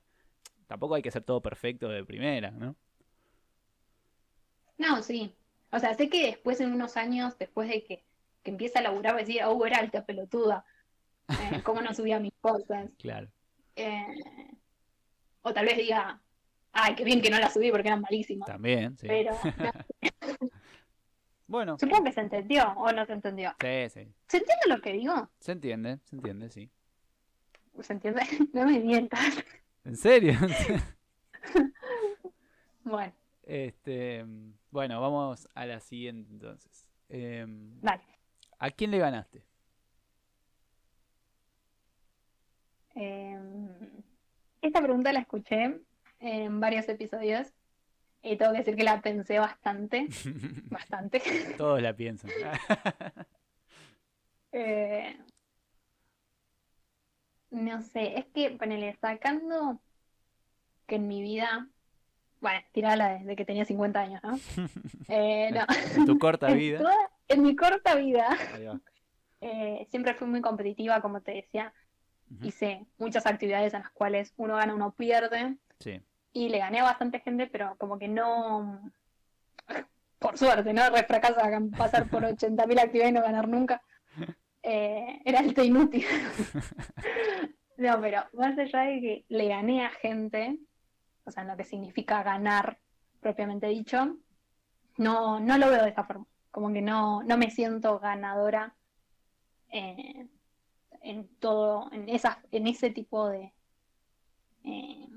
tampoco 0.67 0.95
hay 0.95 1.01
que 1.01 1.11
ser 1.11 1.23
todo 1.23 1.41
perfecto 1.41 1.89
de 1.89 2.05
primera, 2.05 2.51
¿no? 2.51 2.75
No, 4.77 5.01
sí. 5.01 5.33
O 5.71 5.79
sea, 5.79 5.95
sé 5.95 6.09
que 6.09 6.27
después, 6.27 6.61
en 6.61 6.71
unos 6.71 6.97
años, 6.97 7.37
después 7.39 7.69
de 7.69 7.83
que, 7.83 8.03
que 8.43 8.51
empiece 8.51 8.77
a 8.77 8.81
laburar, 8.81 9.13
voy 9.13 9.23
a 9.23 9.25
decir, 9.25 9.41
oh, 9.45 9.65
era 9.65 9.79
alta 9.79 10.05
pelotuda. 10.05 10.63
Eh, 11.29 11.61
¿cómo 11.63 11.81
no 11.81 11.93
subía 11.93 12.19
mis 12.19 12.33
cosas? 12.39 12.89
Claro. 12.97 13.29
Eh, 13.77 14.05
o 15.43 15.53
tal 15.53 15.65
vez 15.65 15.77
diga, 15.77 16.19
ay, 16.73 16.95
qué 16.95 17.03
bien 17.03 17.21
que 17.21 17.29
no 17.29 17.37
la 17.39 17.49
subí 17.49 17.71
porque 17.71 17.87
eran 17.87 18.01
malísimas. 18.01 18.47
También, 18.47 18.97
sí. 18.97 19.07
Pero 19.07 19.31
no, 19.59 19.71
Bueno, 21.47 21.77
supongo 21.79 22.03
que 22.05 22.11
se 22.11 22.21
entendió 22.21 22.63
o 22.73 22.91
no 22.91 23.05
se 23.05 23.13
entendió. 23.13 23.51
sí, 23.61 23.89
sí. 23.89 24.07
¿Se 24.27 24.37
entiende 24.37 24.63
lo 24.67 24.81
que 24.81 24.93
digo? 24.93 25.29
Se 25.39 25.51
entiende, 25.53 25.99
se 26.05 26.15
entiende, 26.15 26.49
sí. 26.49 26.69
¿Se 27.81 27.93
entiende? 27.93 28.21
No 28.53 28.65
me 28.65 28.79
mientas. 28.79 29.43
¿En 29.85 29.95
serio? 29.95 30.33
Bueno, 32.83 33.11
este, 33.43 34.25
bueno, 34.71 35.01
vamos 35.01 35.47
a 35.53 35.65
la 35.65 35.81
siguiente 35.81 36.31
entonces. 36.31 36.87
Em, 37.09 37.79
dale. 37.81 38.03
¿A 38.59 38.71
quién 38.71 38.91
le 38.91 38.97
ganaste? 38.97 39.43
Eh, 42.99 43.39
esta 44.61 44.81
pregunta 44.81 45.13
la 45.13 45.19
escuché 45.19 45.79
en 46.19 46.59
varios 46.59 46.89
episodios 46.89 47.47
y 48.23 48.35
tengo 48.37 48.51
que 48.53 48.57
decir 48.59 48.75
que 48.75 48.83
la 48.83 49.01
pensé 49.01 49.37
bastante, 49.39 50.07
bastante. 50.71 51.21
Todos 51.57 51.81
la 51.81 51.93
piensan. 51.95 52.31
Eh, 54.53 55.15
no 57.51 57.81
sé, 57.81 58.17
es 58.17 58.25
que, 58.33 58.51
ponele, 58.51 58.95
sacando 58.99 59.79
que 60.87 60.95
en 60.95 61.07
mi 61.07 61.21
vida, 61.21 61.67
bueno, 62.39 62.59
tirala 62.71 63.09
desde 63.19 63.35
que 63.35 63.45
tenía 63.45 63.65
50 63.65 63.99
años, 63.99 64.21
¿no? 64.23 64.39
Eh, 65.09 65.51
no. 65.51 65.65
En 65.95 66.05
tu 66.05 66.17
corta 66.17 66.49
En 66.49 66.57
vida. 66.57 66.79
toda- 66.79 67.11
en 67.27 67.43
mi 67.43 67.55
corta 67.55 67.95
vida, 67.95 68.35
eh, 69.41 69.85
siempre 69.89 70.13
fui 70.15 70.27
muy 70.27 70.41
competitiva, 70.41 71.01
como 71.01 71.21
te 71.21 71.33
decía. 71.33 71.73
Hice 72.41 72.85
muchas 72.97 73.25
actividades 73.25 73.73
en 73.73 73.81
las 73.81 73.91
cuales 73.91 74.33
uno 74.37 74.55
gana, 74.55 74.75
uno 74.75 74.91
pierde. 74.91 75.57
Sí, 75.79 76.01
Y 76.33 76.49
le 76.49 76.59
gané 76.59 76.79
a 76.79 76.83
bastante 76.83 77.19
gente, 77.19 77.47
pero 77.47 77.75
como 77.77 77.97
que 77.97 78.07
no. 78.07 78.91
Por 80.19 80.37
suerte, 80.37 80.73
¿no? 80.73 80.89
Re 80.89 81.03
fracasa 81.03 81.49
pasar 81.77 82.09
por 82.09 82.23
80.000 82.23 82.79
actividades 82.79 83.11
y 83.11 83.13
no 83.13 83.21
ganar 83.21 83.47
nunca. 83.47 83.81
Eh, 84.63 85.21
era 85.23 85.39
alto 85.39 85.63
inútil. 85.63 86.05
No, 87.77 88.01
pero 88.01 88.23
más 88.33 88.57
allá 88.57 88.81
de 88.81 88.99
que 88.99 89.25
le 89.29 89.47
gané 89.47 89.85
a 89.85 89.91
gente, 89.91 90.57
o 91.25 91.31
sea, 91.31 91.43
en 91.43 91.49
lo 91.49 91.57
que 91.57 91.63
significa 91.63 92.23
ganar 92.23 92.79
propiamente 93.21 93.67
dicho, 93.67 94.17
no, 94.97 95.39
no 95.39 95.57
lo 95.59 95.69
veo 95.69 95.83
de 95.83 95.91
esa 95.91 96.03
forma. 96.03 96.25
Como 96.49 96.73
que 96.73 96.81
no, 96.81 97.21
no 97.21 97.37
me 97.37 97.51
siento 97.51 97.99
ganadora 97.99 98.73
eh, 99.69 100.27
en 101.07 101.27
todo, 101.39 101.89
en 101.93 102.09
esas, 102.09 102.37
en 102.51 102.67
ese 102.67 102.89
tipo 102.89 103.29
de, 103.29 103.53
eh, 104.65 105.07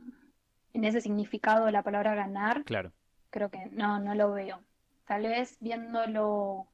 en 0.73 0.85
ese 0.85 1.00
significado 1.00 1.66
de 1.66 1.73
la 1.73 1.82
palabra 1.82 2.14
ganar, 2.14 2.64
claro. 2.64 2.92
creo 3.30 3.50
que 3.50 3.66
no, 3.73 3.99
no 3.99 4.14
lo 4.14 4.32
veo. 4.32 4.61
Tal 5.04 5.23
vez 5.23 5.56
viéndolo 5.59 6.68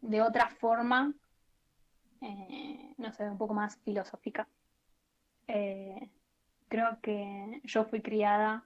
de 0.00 0.22
otra 0.22 0.48
forma, 0.48 1.12
eh, 2.22 2.94
no 2.96 3.12
sé, 3.12 3.28
un 3.28 3.36
poco 3.36 3.52
más 3.52 3.76
filosófica. 3.84 4.48
Eh, 5.46 6.08
creo 6.68 6.98
que 7.02 7.60
yo 7.64 7.84
fui 7.84 8.00
criada, 8.00 8.64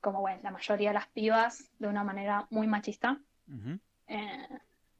como 0.00 0.22
bueno, 0.22 0.40
la 0.42 0.50
mayoría 0.50 0.90
de 0.90 0.94
las 0.94 1.06
pibas, 1.06 1.70
de 1.78 1.86
una 1.86 2.02
manera 2.02 2.48
muy 2.50 2.66
machista, 2.66 3.20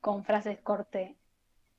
con 0.01 0.25
frases 0.25 0.61
corte, 0.61 1.17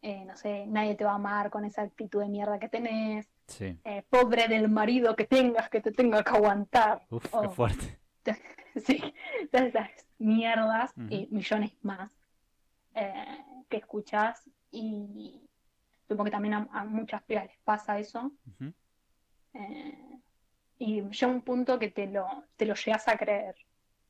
eh, 0.02 0.24
no 0.26 0.36
sé, 0.38 0.66
nadie 0.68 0.96
te 0.96 1.04
va 1.04 1.12
a 1.12 1.16
amar 1.16 1.50
con 1.50 1.66
esa 1.66 1.82
actitud 1.82 2.22
de 2.22 2.30
mierda 2.30 2.60
que 2.60 2.70
tenés, 2.70 3.28
Sí. 3.48 3.78
eh, 3.84 4.04
pobre 4.10 4.48
del 4.48 4.70
marido 4.70 5.16
que 5.16 5.26
tengas, 5.26 5.70
que 5.70 5.82
te 5.82 5.92
tenga 5.92 6.24
que 6.24 6.30
aguantar. 6.32 7.02
Uf, 7.10 7.24
qué 7.24 7.30
Oh. 7.38 7.50
fuerte. 7.50 8.00
Sí, 8.86 9.02
todas 9.52 9.68
esas 9.70 9.90
mierdas 10.20 10.94
y 11.10 11.28
millones 11.32 11.72
más 11.82 12.12
eh, 12.94 13.44
que 13.70 13.78
escuchás 13.78 14.48
y 14.70 15.42
supongo 16.08 16.26
que 16.26 16.32
también 16.32 16.54
a, 16.54 16.68
a 16.72 16.84
muchas 16.86 17.24
pibas 17.24 17.46
les 17.48 17.58
pasa 17.64 17.98
eso. 17.98 18.32
Eh, 19.54 20.20
y 20.78 21.02
llega 21.02 21.28
un 21.28 21.42
punto 21.42 21.80
que 21.80 21.90
te 21.90 22.06
lo, 22.06 22.28
te 22.56 22.66
lo 22.68 22.76
llegas 22.76 23.08
a 23.08 23.18
creer, 23.18 23.56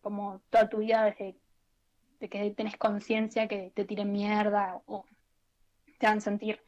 como 0.02 0.42
toda 0.50 0.68
tu 0.68 0.80
vida 0.80 1.06
desde 1.06 1.38
de 2.20 2.30
que 2.30 2.50
tenés 2.52 2.76
conciencia 2.78 3.48
que 3.48 3.72
te 3.74 3.86
tiren 3.86 4.12
mierda 4.12 4.82
o 4.88 5.06
te 5.98 6.08
hagan 6.08 6.22
sentir 6.22 6.62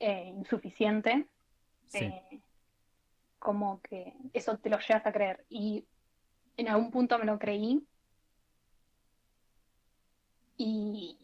eh, 0.00 0.24
insuficiente, 0.36 1.26
Sí. 1.86 1.98
eh, 2.04 2.40
como 3.38 3.80
que 3.80 4.14
eso 4.32 4.58
te 4.58 4.68
lo 4.70 4.78
llegas 4.78 5.06
a 5.06 5.12
creer. 5.12 5.44
Y 5.48 5.84
en 6.56 6.68
algún 6.68 6.90
punto 6.90 7.18
me 7.18 7.24
lo 7.24 7.38
creí. 7.38 7.86
Y 10.56 11.18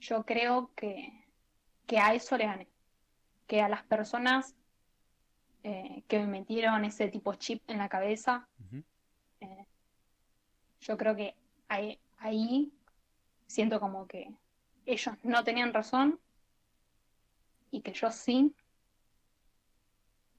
yo 0.00 0.24
creo 0.24 0.72
que, 0.74 1.24
que 1.86 1.98
a 1.98 2.14
eso 2.14 2.36
le 2.36 2.46
gané. 2.46 2.68
Que 3.46 3.60
a 3.60 3.68
las 3.68 3.82
personas 3.84 4.54
eh, 5.62 6.02
que 6.08 6.18
me 6.20 6.26
metieron 6.26 6.84
ese 6.84 7.08
tipo 7.08 7.34
chip 7.34 7.62
en 7.70 7.78
la 7.78 7.88
cabeza. 7.88 8.48
Yo 10.80 10.96
creo 10.96 11.14
que 11.16 11.34
ahí, 11.68 11.98
ahí 12.18 12.72
siento 13.46 13.78
como 13.80 14.06
que 14.06 14.32
ellos 14.92 15.14
no 15.22 15.44
tenían 15.44 15.72
razón 15.72 16.18
y 17.70 17.82
que 17.82 17.92
yo 17.92 18.10
sí. 18.10 18.54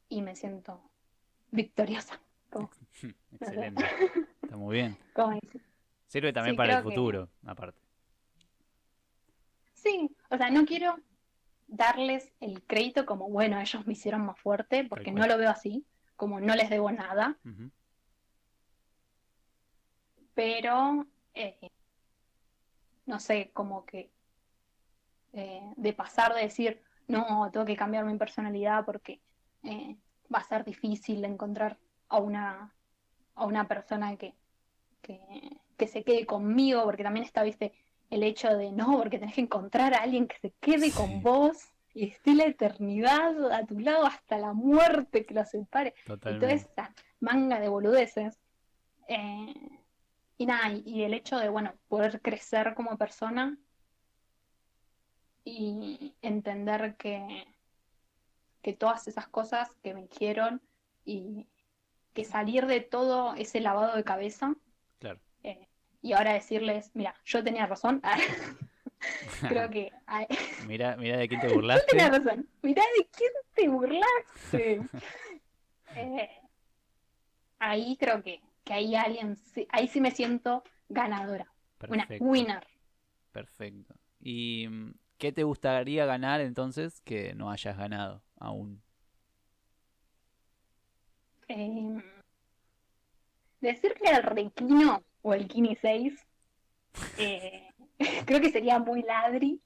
Y 0.10 0.22
me 0.22 0.36
siento 0.36 0.82
victoriosa. 1.51 2.20
Como, 2.50 2.70
Excelente. 3.32 3.86
Está 4.41 4.58
muy 4.58 4.75
bien. 4.75 4.98
como. 5.13 5.39
Sirve 6.08 6.34
también 6.34 6.53
Sí, 6.56 6.58
para 6.58 6.74
el 6.74 6.79
que- 6.79 6.84
futuro, 6.84 7.29
aparte. 7.46 7.79
Sí, 9.74 10.10
o 10.29 10.38
sea, 10.38 10.50
no 10.50 10.65
quiero 10.65 10.98
darles 11.68 12.34
el 12.39 12.63
crédito 12.63 13.06
como, 13.06 13.29
bueno, 13.29 13.60
ellos 13.62 13.86
me 13.86 13.94
hicieron 13.94 14.25
más 14.25 14.39
fuerte, 14.39 14.84
porque 14.86 15.12
no 15.12 15.25
lo 15.27 15.38
veo 15.38 15.50
así, 15.51 15.86
como 16.15 16.39
no 16.41 16.56
les 16.56 16.70
debo 16.70 16.91
nada, 16.91 17.39
pero 20.34 21.06
eh, 21.34 21.70
no 23.06 23.20
sé, 23.20 23.51
como 23.53 23.86
que 23.86 24.12
eh, 25.33 25.74
de 25.75 25.93
pasar 25.93 26.33
de 26.33 26.41
decir, 26.41 26.81
no, 27.07 27.50
tengo 27.51 27.65
que 27.65 27.75
cambiar 27.75 28.05
mi 28.05 28.17
personalidad 28.17 28.86
porque 28.86 29.21
eh, 29.63 29.95
va 30.33 30.39
a 30.39 30.43
ser 30.43 30.63
difícil 30.63 31.24
encontrar 31.25 31.77
a 32.07 32.17
una, 32.17 32.75
a 33.36 33.45
una 33.45 33.67
persona 33.67 34.15
que, 34.15 34.36
que, 35.01 35.19
que 35.77 35.88
se 35.88 36.03
quede 36.03 36.25
conmigo, 36.25 36.83
porque 36.83 37.03
también 37.03 37.25
está, 37.25 37.43
viste, 37.43 37.74
el 38.09 38.24
hecho 38.24 38.55
de 38.57 38.71
no, 38.71 38.98
porque 38.98 39.19
tenés 39.19 39.36
que 39.36 39.41
encontrar 39.41 39.93
a 39.93 40.01
alguien 40.03 40.27
que 40.27 40.38
se 40.39 40.51
quede 40.59 40.88
Sí. 40.88 40.91
con 40.91 41.21
vos 41.21 41.57
y 41.93 42.09
esté 42.09 42.33
la 42.36 42.45
eternidad 42.45 43.51
a 43.51 43.65
tu 43.65 43.79
lado 43.79 44.05
hasta 44.05 44.38
la 44.38 44.53
muerte 44.53 45.25
que 45.25 45.33
los 45.33 45.50
separe. 45.50 45.93
Y 46.07 46.39
toda 46.39 46.51
esa 46.51 46.93
manga 47.19 47.59
de 47.59 47.67
boludeces. 47.67 48.39
Eh, 49.07 49.53
y 50.38 50.45
nada, 50.45 50.71
y, 50.71 50.83
y 50.86 51.03
el 51.03 51.13
hecho 51.13 51.38
de, 51.38 51.50
bueno, 51.50 51.74
poder 51.88 52.21
crecer 52.21 52.74
como 52.75 52.98
persona 52.98 53.57
y 55.50 56.15
entender 56.22 56.96
que, 56.98 57.46
que 58.62 58.74
todas 58.74 59.08
esas 59.08 59.27
cosas 59.27 59.70
que 59.84 59.94
me 59.94 60.03
dijeron 60.08 60.62
y 61.06 61.48
que 62.13 62.24
salir 62.25 62.65
de 62.65 62.82
todo 62.82 63.34
ese 63.36 63.60
lavado 63.62 63.96
de 63.96 64.03
cabeza 64.03 64.56
Claro. 65.00 65.20
eh, 65.44 65.68
y 66.01 66.13
ahora 66.13 66.34
decirles, 66.34 66.91
mira, 66.94 67.15
yo 67.25 67.44
tenía 67.44 67.65
razón, 67.65 68.01
creo 69.50 69.70
que 69.72 69.91
Mira, 70.68 70.96
mira 70.98 71.18
de 71.18 71.27
quién 71.27 71.39
te 71.41 71.48
yo 71.48 71.53
burlaste. 71.56 71.86
tenía 71.89 72.10
razón, 72.10 72.48
mirá 72.62 72.84
de 72.98 73.08
quién 73.15 73.32
te 73.53 73.68
burlaste. 73.70 74.82
Eh, 75.96 76.29
ahí 77.60 77.98
creo 77.98 78.22
que, 78.24 78.41
que 78.63 78.74
ahí 78.74 78.96
alguien, 78.96 79.38
ahí 79.70 79.88
sí 79.88 80.01
me 80.01 80.12
siento 80.12 80.63
ganadora, 80.89 81.51
una 81.88 82.08
winner. 82.20 82.65
Perfecto. 83.32 83.96
¿Y 84.22 84.68
mm, 84.68 84.94
qué 85.19 85.31
te 85.31 85.43
gustaría 85.43 86.05
ganar 86.07 86.41
entonces 86.41 87.01
que 87.01 87.35
no 87.35 87.51
hayas 87.51 87.77
ganado 87.77 88.23
aún? 88.39 88.81
Eh, 91.47 92.01
decirle 93.59 94.09
al 94.09 94.23
Requino 94.23 95.03
o 95.21 95.33
el 95.33 95.47
Kini 95.47 95.75
6, 95.75 96.13
eh, 97.17 97.67
creo 98.25 98.39
que 98.41 98.51
sería 98.51 98.79
muy 98.79 99.03
ladri, 99.03 99.61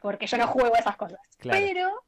porque 0.00 0.26
yo 0.26 0.38
no 0.38 0.46
juego 0.46 0.74
esas 0.76 0.96
cosas. 0.96 1.20
Claro. 1.38 1.58
Pero 1.60 2.04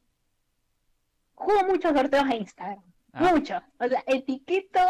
juego 1.35 1.65
muchos 1.69 1.93
sorteos 1.93 2.29
de 2.29 2.37
Instagram, 2.37 2.83
Ah. 3.15 3.31
muchos. 3.31 3.63
O 3.79 3.89
sea, 3.89 4.03
etiqueto 4.07 4.81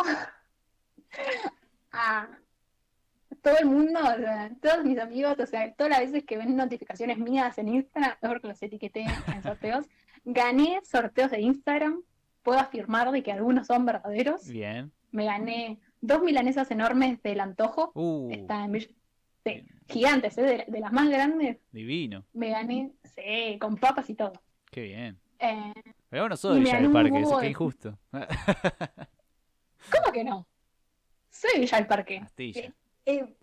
a 1.92 2.28
todo 3.42 3.58
el 3.58 3.66
mundo, 3.66 4.00
o 4.00 4.16
sea, 4.18 4.50
todos 4.62 4.84
mis 4.84 4.98
amigos, 4.98 5.36
o 5.38 5.46
sea, 5.46 5.72
todas 5.74 5.90
las 5.90 6.00
veces 6.00 6.24
que 6.24 6.36
ven 6.38 6.56
notificaciones 6.56 7.18
mías 7.18 7.58
en 7.58 7.68
Instagram, 7.68 8.14
mejor 8.22 8.40
que 8.40 8.48
los 8.48 8.62
etiqueté 8.62 9.04
en 9.34 9.42
sorteos. 9.42 9.86
Gané 10.24 10.80
sorteos 10.84 11.30
de 11.32 11.40
Instagram, 11.40 12.00
puedo 12.42 12.58
afirmar 12.58 13.10
de 13.10 13.22
que 13.22 13.32
algunos 13.32 13.66
son 13.66 13.84
verdaderos. 13.84 14.48
Bien. 14.48 14.92
Me 15.10 15.24
gané 15.26 15.80
dos 16.00 16.22
milanesas 16.22 16.70
enormes 16.70 17.20
del 17.22 17.40
antojo. 17.40 17.90
Uh, 17.94 18.30
Está 18.32 18.64
en 18.64 18.80
sí, 18.80 19.66
gigantes, 19.88 20.38
¿eh? 20.38 20.42
de, 20.42 20.64
de 20.68 20.80
las 20.80 20.92
más 20.92 21.08
grandes. 21.10 21.58
divino. 21.72 22.24
Me 22.32 22.50
gané, 22.50 22.92
sí, 23.16 23.58
con 23.58 23.76
papas 23.76 24.08
y 24.08 24.14
todo. 24.14 24.32
Qué 24.70 24.82
bien. 24.82 25.18
Eh, 25.40 25.72
Pero 26.08 26.22
vos 26.22 26.30
no 26.30 26.36
sos 26.36 26.54
de 26.54 26.60
Villa 26.60 26.80
del 26.80 26.92
Parque, 26.92 27.18
eso 27.20 27.38
de- 27.40 27.48
injusto. 27.50 27.98
¿Cómo 29.90 30.12
que 30.12 30.24
no? 30.24 30.46
Soy 31.30 31.60
Villa 31.60 31.78
del 31.78 31.86
Parque. 31.86 32.22
Eh, 32.38 32.72
eh, 33.06 33.34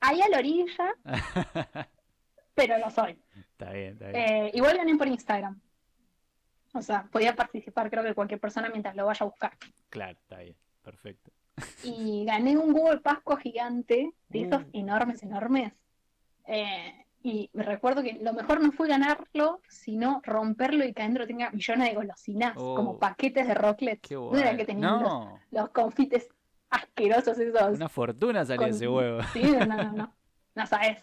ahí 0.00 0.20
a 0.20 0.28
la 0.28 0.38
orilla, 0.38 0.94
pero 2.54 2.78
lo 2.78 2.90
soy. 2.90 3.18
está 3.36 3.70
bien, 3.72 3.92
está 3.92 4.08
bien. 4.08 4.16
Eh, 4.16 4.50
igual 4.54 4.76
gané 4.76 4.96
por 4.96 5.08
Instagram. 5.08 5.60
O 6.74 6.80
sea, 6.82 7.04
podía 7.10 7.34
participar 7.34 7.90
creo 7.90 8.02
que 8.02 8.14
cualquier 8.14 8.40
persona 8.40 8.68
mientras 8.70 8.96
lo 8.96 9.06
vaya 9.06 9.18
a 9.24 9.28
buscar. 9.28 9.52
Claro, 9.90 10.12
está 10.12 10.38
bien. 10.38 10.56
Perfecto. 10.82 11.30
Y 11.84 12.24
gané 12.24 12.56
un 12.56 12.72
de 12.72 12.98
Pascua 12.98 13.38
gigante, 13.38 14.10
de 14.28 14.42
esos 14.42 14.62
Uh. 14.62 14.70
enormes, 14.72 15.22
enormes. 15.22 15.72
Eh, 16.46 17.04
y 17.22 17.50
me 17.52 17.62
recuerdo 17.62 18.02
que 18.02 18.14
lo 18.14 18.32
mejor 18.32 18.60
no 18.62 18.72
fue 18.72 18.88
ganarlo, 18.88 19.60
sino 19.68 20.20
romperlo 20.24 20.84
y 20.84 20.92
que 20.92 21.02
adentro 21.02 21.26
tenga 21.26 21.50
millones 21.50 21.88
de 21.90 21.94
golosinas, 21.94 22.54
Oh. 22.56 22.74
como 22.74 22.98
paquetes 22.98 23.46
de 23.46 23.54
rocklets. 23.54 24.08
Qué 24.08 24.14
No 24.14 24.22
bueno. 24.22 24.40
era 24.40 24.56
que 24.56 24.64
tenían 24.64 25.04
los 25.50 25.68
confites 25.70 26.26
asquerosos 26.72 27.38
esos. 27.38 27.76
una 27.76 27.88
fortuna 27.88 28.44
salió 28.44 28.62
con- 28.62 28.70
ese 28.70 28.88
huevo. 28.88 29.20
Sí, 29.32 29.42
no, 29.42 29.66
no, 29.66 29.92
no. 29.92 30.14
No 30.54 30.66
sabes. 30.66 31.02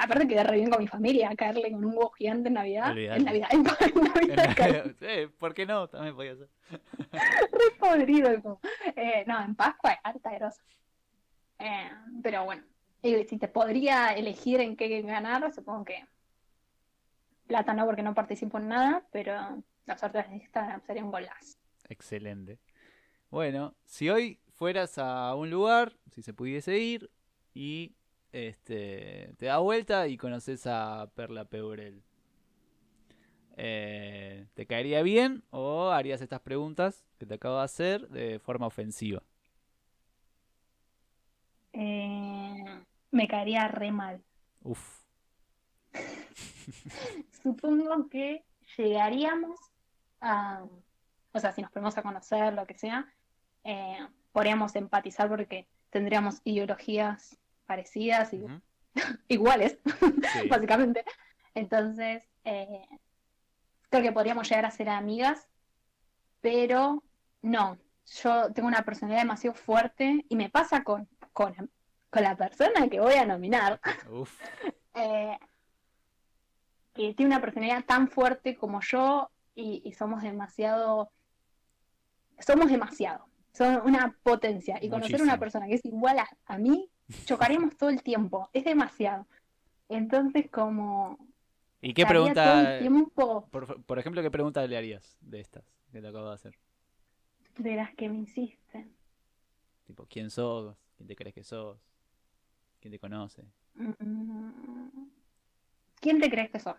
Aparte 0.00 0.28
quedé 0.28 0.44
re 0.44 0.58
bien 0.58 0.70
con 0.70 0.80
mi 0.80 0.86
familia, 0.86 1.34
caerle 1.34 1.72
con 1.72 1.84
un 1.84 1.90
huevo 1.96 2.10
gigante 2.10 2.48
en 2.48 2.54
Navidad. 2.54 2.90
Olvidate. 2.92 3.16
En 3.18 3.24
Navidad, 3.24 3.48
en, 3.50 3.62
Navidad, 3.64 4.94
Eh, 5.00 5.28
¿Por 5.38 5.54
qué 5.54 5.66
no? 5.66 5.88
También 5.88 6.14
podía 6.14 6.36
ser. 6.36 6.48
re 7.10 7.78
podrido. 7.80 8.60
Eh, 8.94 9.24
no, 9.26 9.42
en 9.44 9.54
Pascua 9.56 9.92
es 9.92 9.98
alta 10.04 10.30
grosa. 10.34 10.62
Eh, 11.58 11.90
pero 12.22 12.44
bueno, 12.44 12.62
si 13.02 13.38
te 13.38 13.48
podría 13.48 14.10
elegir 14.12 14.60
en 14.60 14.76
qué 14.76 15.02
ganar, 15.02 15.52
supongo 15.52 15.84
que 15.86 16.04
plata 17.48 17.74
no, 17.74 17.84
porque 17.86 18.02
no 18.02 18.14
participo 18.14 18.58
en 18.58 18.68
nada, 18.68 19.02
pero 19.10 19.62
las 19.86 20.00
sorteos 20.00 20.28
de 20.28 20.36
Instagram 20.36 20.80
sería 20.86 21.04
un 21.04 21.10
golazo. 21.10 21.58
Excelente. 21.88 22.58
Bueno, 23.30 23.74
si 23.84 24.08
hoy 24.10 24.38
fueras 24.58 24.98
a 24.98 25.34
un 25.36 25.50
lugar, 25.50 25.96
si 26.10 26.20
se 26.22 26.34
pudiese 26.34 26.78
ir, 26.78 27.10
y 27.54 27.94
este 28.32 29.34
te 29.38 29.46
da 29.46 29.58
vuelta 29.58 30.08
y 30.08 30.16
conoces 30.16 30.66
a 30.66 31.10
Perla 31.14 31.44
Peurel. 31.44 32.02
Eh, 33.56 34.46
¿Te 34.54 34.66
caería 34.66 35.02
bien 35.02 35.42
o 35.50 35.90
harías 35.90 36.20
estas 36.20 36.40
preguntas 36.40 37.04
que 37.18 37.26
te 37.26 37.34
acabo 37.34 37.58
de 37.58 37.64
hacer 37.64 38.08
de 38.08 38.38
forma 38.40 38.66
ofensiva? 38.66 39.22
Eh, 41.72 42.64
me 43.12 43.28
caería 43.28 43.68
re 43.68 43.92
mal. 43.92 44.22
Uf, 44.62 44.98
Supongo 47.42 48.08
que 48.08 48.44
llegaríamos 48.76 49.58
a, 50.20 50.64
o 51.32 51.38
sea, 51.38 51.52
si 51.52 51.62
nos 51.62 51.70
ponemos 51.70 51.96
a 51.96 52.02
conocer, 52.02 52.54
lo 52.54 52.66
que 52.66 52.74
sea, 52.74 53.12
eh, 53.64 53.98
podríamos 54.38 54.76
empatizar 54.76 55.28
porque 55.28 55.66
tendríamos 55.90 56.40
ideologías 56.44 57.36
parecidas 57.66 58.32
y 58.32 58.46
iguales, 59.28 59.78
sí, 60.32 60.48
básicamente. 60.48 61.04
Entonces, 61.54 62.22
eh, 62.44 62.86
creo 63.90 64.02
que 64.04 64.12
podríamos 64.12 64.48
llegar 64.48 64.64
a 64.64 64.70
ser 64.70 64.90
amigas, 64.90 65.48
pero 66.40 67.02
no, 67.42 67.78
yo 68.22 68.52
tengo 68.52 68.68
una 68.68 68.84
personalidad 68.84 69.22
demasiado 69.22 69.56
fuerte 69.56 70.24
y 70.28 70.36
me 70.36 70.50
pasa 70.50 70.84
con, 70.84 71.08
con, 71.32 71.68
con 72.08 72.22
la 72.22 72.36
persona 72.36 72.88
que 72.88 73.00
voy 73.00 73.14
a 73.14 73.26
nominar. 73.26 73.80
uf, 74.08 74.40
eh, 74.94 75.36
que 76.94 77.12
tiene 77.14 77.34
una 77.34 77.40
personalidad 77.40 77.84
tan 77.84 78.06
fuerte 78.06 78.56
como 78.56 78.80
yo 78.82 79.32
y, 79.56 79.82
y 79.84 79.94
somos 79.94 80.22
demasiado, 80.22 81.10
somos 82.38 82.70
demasiado, 82.70 83.28
son 83.58 83.82
una 83.84 84.16
potencia. 84.22 84.78
Y 84.80 84.88
conocer 84.88 85.20
a 85.20 85.24
una 85.24 85.38
persona 85.38 85.66
que 85.66 85.74
es 85.74 85.84
igual 85.84 86.20
a, 86.20 86.28
a 86.46 86.58
mí, 86.58 86.88
chocaremos 87.26 87.76
todo 87.76 87.90
el 87.90 88.02
tiempo, 88.02 88.48
es 88.52 88.64
demasiado. 88.64 89.26
Entonces, 89.88 90.48
como 90.50 91.18
¿Y 91.80 91.92
qué 91.92 92.06
pregunta, 92.06 92.78
tiempo 92.78 93.48
por, 93.50 93.82
por 93.82 93.98
ejemplo, 93.98 94.22
qué 94.22 94.30
pregunta 94.30 94.66
le 94.66 94.76
harías 94.76 95.16
de 95.20 95.40
estas 95.40 95.64
que 95.92 96.00
te 96.00 96.08
acabo 96.08 96.28
de 96.28 96.34
hacer? 96.34 96.54
de 97.58 97.74
las 97.74 97.94
que 97.94 98.08
me 98.08 98.18
insisten. 98.18 98.94
Tipo, 99.86 100.06
¿quién 100.06 100.30
sos? 100.30 100.76
¿Quién 100.96 101.08
te 101.08 101.16
crees 101.16 101.34
que 101.34 101.44
sos? 101.44 101.78
¿Quién 102.80 102.92
te 102.92 102.98
conoce? 102.98 103.44
Mm, 103.74 105.08
¿Quién 106.00 106.20
te 106.20 106.30
crees 106.30 106.50
que 106.50 106.60
sos? 106.60 106.76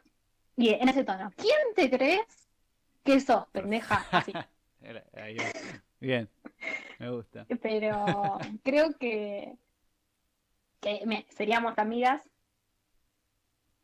Y 0.56 0.70
en 0.70 0.90
ese 0.90 1.04
tono, 1.04 1.32
¿quién 1.36 1.58
te 1.76 1.90
crees 1.90 2.50
que 3.04 3.20
sos, 3.20 3.48
pendeja? 3.48 4.06
Así. 4.12 4.32
Bien, 6.00 6.30
me 7.00 7.10
gusta. 7.10 7.46
Pero 7.62 8.06
creo 8.64 8.94
que, 9.00 9.58
que 10.82 11.06
me- 11.06 11.26
seríamos 11.30 11.78
amigas, 11.78 12.22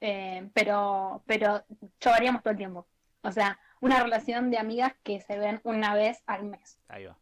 eh, 0.01 0.49
pero, 0.54 1.23
pero 1.25 1.63
choraríamos 1.99 2.43
todo 2.43 2.51
el 2.51 2.58
tiempo. 2.58 2.88
O 3.21 3.32
sea, 3.32 3.60
una 3.82 4.04
relación 4.04 4.51
de 4.51 4.58
amigas 4.58 4.93
que 5.04 5.19
se 5.21 5.38
ven 5.39 5.60
una 5.63 5.95
vez 5.95 6.21
al 6.28 6.43
mes. 6.45 6.80
Ahí 6.88 7.06
va. 7.06 7.17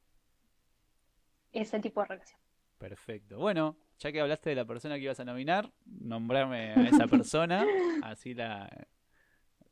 Ese 1.51 1.79
tipo 1.79 2.01
de 2.01 2.07
relación. 2.07 2.39
Perfecto. 2.77 3.37
Bueno, 3.37 3.77
ya 3.99 4.11
que 4.11 4.19
hablaste 4.19 4.49
de 4.49 4.55
la 4.57 4.65
persona 4.65 4.95
que 4.95 5.01
ibas 5.03 5.19
a 5.19 5.25
nominar, 5.25 5.71
nombrarme 5.85 6.73
a 6.73 6.87
esa 6.89 7.07
persona, 7.07 7.65
así 8.03 8.33
la, 8.33 8.69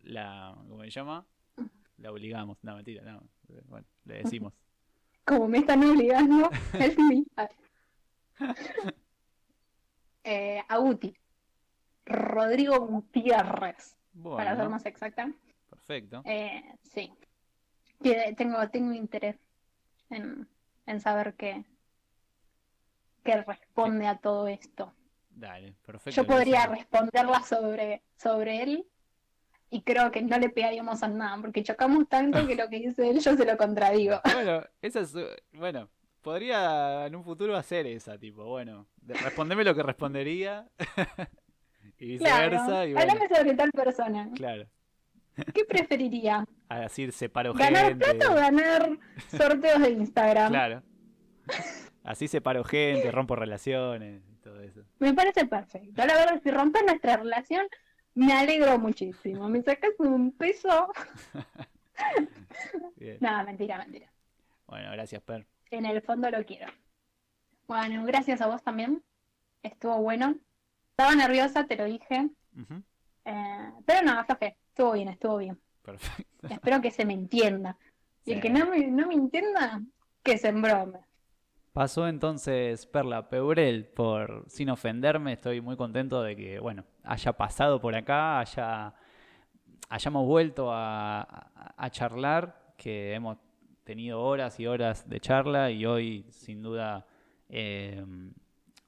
la, 0.02 0.56
¿cómo 0.70 0.84
se 0.84 0.92
llama? 0.92 1.26
La 1.98 2.12
obligamos. 2.12 2.58
No, 2.64 2.76
mentira, 2.76 3.04
no. 3.04 3.22
Bueno, 3.66 3.86
le 4.06 4.24
decimos. 4.24 4.54
Como 5.26 5.48
me 5.48 5.60
están 5.60 5.84
obligando, 5.84 6.50
help 6.74 7.00
me. 7.00 7.24
A 7.36 7.48
ver. 7.48 8.96
Eh, 10.24 10.62
Aguti. 10.68 11.16
Rodrigo 12.06 12.80
Gutiérrez, 12.80 13.98
para 14.24 14.56
ser 14.56 14.70
más 14.70 14.86
exacta. 14.86 15.32
perfecto. 15.70 16.22
Eh, 16.26 16.76
sí. 16.82 17.14
Que 18.02 18.34
tengo, 18.36 18.68
tengo 18.70 18.94
interés 18.94 19.38
en, 20.10 20.48
en 20.88 21.00
saber 21.00 21.36
qué, 21.36 21.64
qué 23.24 23.42
responde 23.44 24.08
a 24.08 24.18
todo 24.18 24.48
esto. 24.48 24.94
Dale, 25.30 25.74
perfecto. 25.86 26.22
Yo 26.22 26.28
podría 26.28 26.66
responderla 26.66 27.42
sobre, 27.44 28.04
sobre 28.18 28.64
él 28.64 28.88
y 29.72 29.82
creo 29.82 30.12
que 30.12 30.22
no 30.22 30.38
le 30.38 30.50
pegaríamos 30.50 31.02
a 31.02 31.08
nada 31.08 31.38
porque 31.42 31.64
chocamos 31.64 32.08
tanto 32.10 32.46
que 32.46 32.56
lo 32.56 32.68
que 32.70 32.80
dice 32.80 33.10
él 33.10 33.20
yo 33.20 33.36
se 33.36 33.46
lo 33.46 33.58
contradigo. 33.58 34.20
Bueno, 34.36 34.64
esa 34.82 35.00
es, 35.00 35.14
bueno, 35.54 35.90
podría 36.22 37.08
en 37.08 37.16
un 37.16 37.24
futuro 37.24 37.56
hacer 37.56 37.88
esa, 37.88 38.18
tipo, 38.20 38.44
bueno, 38.46 38.86
de- 39.02 39.14
respondeme 39.16 39.64
lo 39.64 39.74
que 39.74 39.82
respondería 39.84 40.68
y 41.98 42.06
viceversa, 42.06 42.66
Claro, 42.66 42.88
y 42.88 42.94
bueno, 42.94 43.12
hablame 43.14 43.36
sobre 43.36 43.54
tal 43.56 43.72
persona. 43.72 44.30
claro, 44.36 44.68
¿Qué 45.54 45.64
preferiría? 45.66 46.46
así 46.70 47.10
separo 47.12 47.54
¿Ganar 47.54 47.88
gente, 47.88 48.06
plata 48.06 48.32
o 48.32 48.36
ganar 48.36 48.90
sorteos 49.30 49.80
de 49.82 49.90
Instagram? 49.92 50.52
claro, 50.52 50.84
así 52.04 52.28
separo 52.28 52.64
gente, 52.64 53.10
rompo 53.12 53.36
relaciones 53.36 54.22
y 54.30 54.36
todo 54.38 54.60
eso. 54.62 54.82
Me 55.00 55.14
parece 55.14 55.46
perfecto. 55.46 56.06
La 56.06 56.14
verdad, 56.16 56.42
si 56.44 56.52
rompes 56.52 56.84
nuestra 56.86 57.18
relación, 57.18 57.66
me 58.15 58.34
alegro 58.34 58.78
muchísimo. 58.80 59.47
Me 59.50 59.62
sacas 59.62 59.91
un 60.00 60.32
peso. 60.32 60.91
Nada, 63.19 63.43
mentira, 63.43 63.78
mentira. 63.78 64.12
Bueno, 64.67 64.91
gracias, 64.91 65.21
Per. 65.21 65.45
En 65.69 65.86
el 65.86 66.02
fondo 66.02 66.30
lo 66.30 66.43
quiero. 66.45 66.67
Bueno, 67.67 68.04
gracias 68.06 68.41
a 68.41 68.47
vos 68.47 68.62
también. 68.63 69.04
Estuvo 69.63 69.97
bueno. 70.02 70.36
Estaba 70.91 71.15
nerviosa, 71.15 71.65
te 71.65 71.76
lo 71.76 71.86
dije. 71.86 72.30
Ujú, 72.60 72.82
Eh, 73.26 73.71
pero 73.86 74.02
no, 74.06 74.19
aflojé. 74.19 74.58
Estuvo 74.69 74.93
bien, 74.93 75.10
estuvo 75.10 75.38
bien. 75.38 75.60
Perfecto. 75.84 76.47
Espero 76.50 76.82
que 76.82 76.91
se 76.91 77.06
me 77.06 77.13
entienda. 77.13 77.78
Y 78.26 78.34
el 78.34 78.41
que 78.41 78.50
no 78.50 78.67
me, 78.67 78.88
no 78.88 79.08
me 79.08 79.13
entienda, 79.15 79.82
que 80.24 80.38
se 80.38 80.50
embrome. 80.50 81.00
Pasó 81.74 82.08
entonces 82.08 82.86
Perla 82.86 83.30
Peurel 83.30 83.86
por 83.88 84.45
sin 84.50 84.69
ofenderme, 84.69 85.34
estoy 85.34 85.62
muy 85.62 85.78
contento 85.78 86.21
de 86.21 86.36
que, 86.36 86.60
bueno, 86.60 86.84
haya 87.04 87.34
pasado 87.34 87.80
por 87.80 87.96
acá, 87.96 88.40
haya, 88.40 88.94
hayamos 89.90 90.26
vuelto 90.26 90.70
a, 90.72 91.48
charlar, 91.92 92.74
que 92.78 93.14
hemos 93.14 93.38
tenido 93.84 94.22
horas 94.22 94.60
y 94.60 94.68
horas 94.68 95.08
de 95.10 95.20
charla 95.20 95.72
y 95.72 95.86
hoy 95.86 96.26
sin 96.30 96.62
duda 96.62 97.06
eh, 97.50 98.04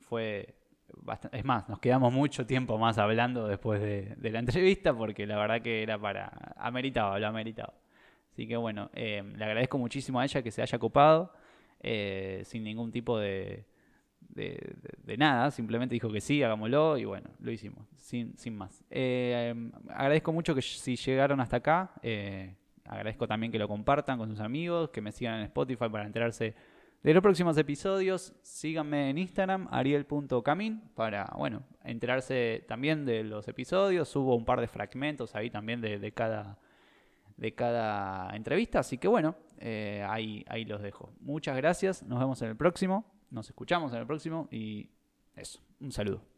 fue 0.01 0.55
bastante, 0.95 1.37
es 1.37 1.45
más, 1.45 1.67
nos 1.67 1.79
quedamos 1.79 2.13
mucho 2.13 2.45
tiempo 2.45 2.77
más 2.77 2.97
hablando 2.97 3.47
después 3.47 3.81
de, 3.81 4.15
de 4.17 4.31
la 4.31 4.39
entrevista 4.39 4.93
porque 4.95 5.25
la 5.25 5.37
verdad 5.37 5.61
que 5.61 5.83
era 5.83 5.97
para, 5.97 6.31
ameritaba, 6.57 7.19
lo 7.19 7.27
ameritaba. 7.27 7.73
Así 8.33 8.47
que 8.47 8.57
bueno, 8.57 8.89
eh, 8.93 9.23
le 9.35 9.45
agradezco 9.45 9.77
muchísimo 9.77 10.19
a 10.19 10.23
ella 10.23 10.41
que 10.41 10.49
se 10.49 10.63
haya 10.63 10.79
copado 10.79 11.31
eh, 11.79 12.41
sin 12.45 12.63
ningún 12.63 12.91
tipo 12.91 13.19
de, 13.19 13.65
de, 14.29 15.17
nada, 15.17 15.51
simplemente 15.51 15.93
dijo 15.93 16.11
que 16.11 16.21
sí, 16.21 16.41
hagámoslo 16.43 16.97
y 16.97 17.05
bueno, 17.05 17.29
lo 17.39 17.51
hicimos, 17.51 17.85
sin, 17.97 18.37
sin 18.37 18.55
más. 18.55 18.83
Eh, 18.89 19.53
agradezco 19.89 20.33
mucho 20.33 20.55
que 20.55 20.61
si 20.61 20.95
llegaron 20.95 21.39
hasta 21.39 21.57
acá, 21.57 21.91
eh, 22.01 22.55
agradezco 22.85 23.27
también 23.27 23.51
que 23.51 23.59
lo 23.59 23.67
compartan 23.67 24.17
con 24.17 24.29
sus 24.29 24.39
amigos, 24.39 24.89
que 24.89 25.01
me 25.01 25.11
sigan 25.11 25.39
en 25.39 25.45
Spotify 25.45 25.89
para 25.89 26.05
enterarse 26.05 26.55
de 27.03 27.13
los 27.13 27.21
próximos 27.21 27.57
episodios. 27.57 28.33
Síganme 28.41 29.09
en 29.09 29.17
Instagram, 29.17 29.67
ariel.camin, 29.71 30.81
para, 30.95 31.31
bueno, 31.37 31.63
enterarse 31.83 32.63
también 32.67 33.05
de 33.05 33.23
los 33.23 33.47
episodios. 33.47 34.09
Subo 34.09 34.35
un 34.35 34.45
par 34.45 34.61
de 34.61 34.67
fragmentos 34.67 35.35
ahí 35.35 35.49
también 35.49 35.81
de, 35.81 35.99
de 35.99 36.11
cada 36.11 36.57
de 37.37 37.53
cada 37.53 38.35
entrevista. 38.35 38.79
Así 38.79 38.97
que 38.97 39.07
bueno, 39.07 39.35
eh, 39.59 40.05
ahí, 40.07 40.45
ahí 40.47 40.65
los 40.65 40.81
dejo. 40.81 41.11
Muchas 41.19 41.55
gracias, 41.57 42.03
nos 42.03 42.19
vemos 42.19 42.41
en 42.41 42.49
el 42.49 42.55
próximo, 42.55 43.05
nos 43.33 43.49
escuchamos 43.49 43.91
en 43.91 43.99
el 43.99 44.07
próximo 44.07 44.47
y 44.51 44.89
eso, 45.35 45.59
un 45.79 45.91
saludo. 45.91 46.32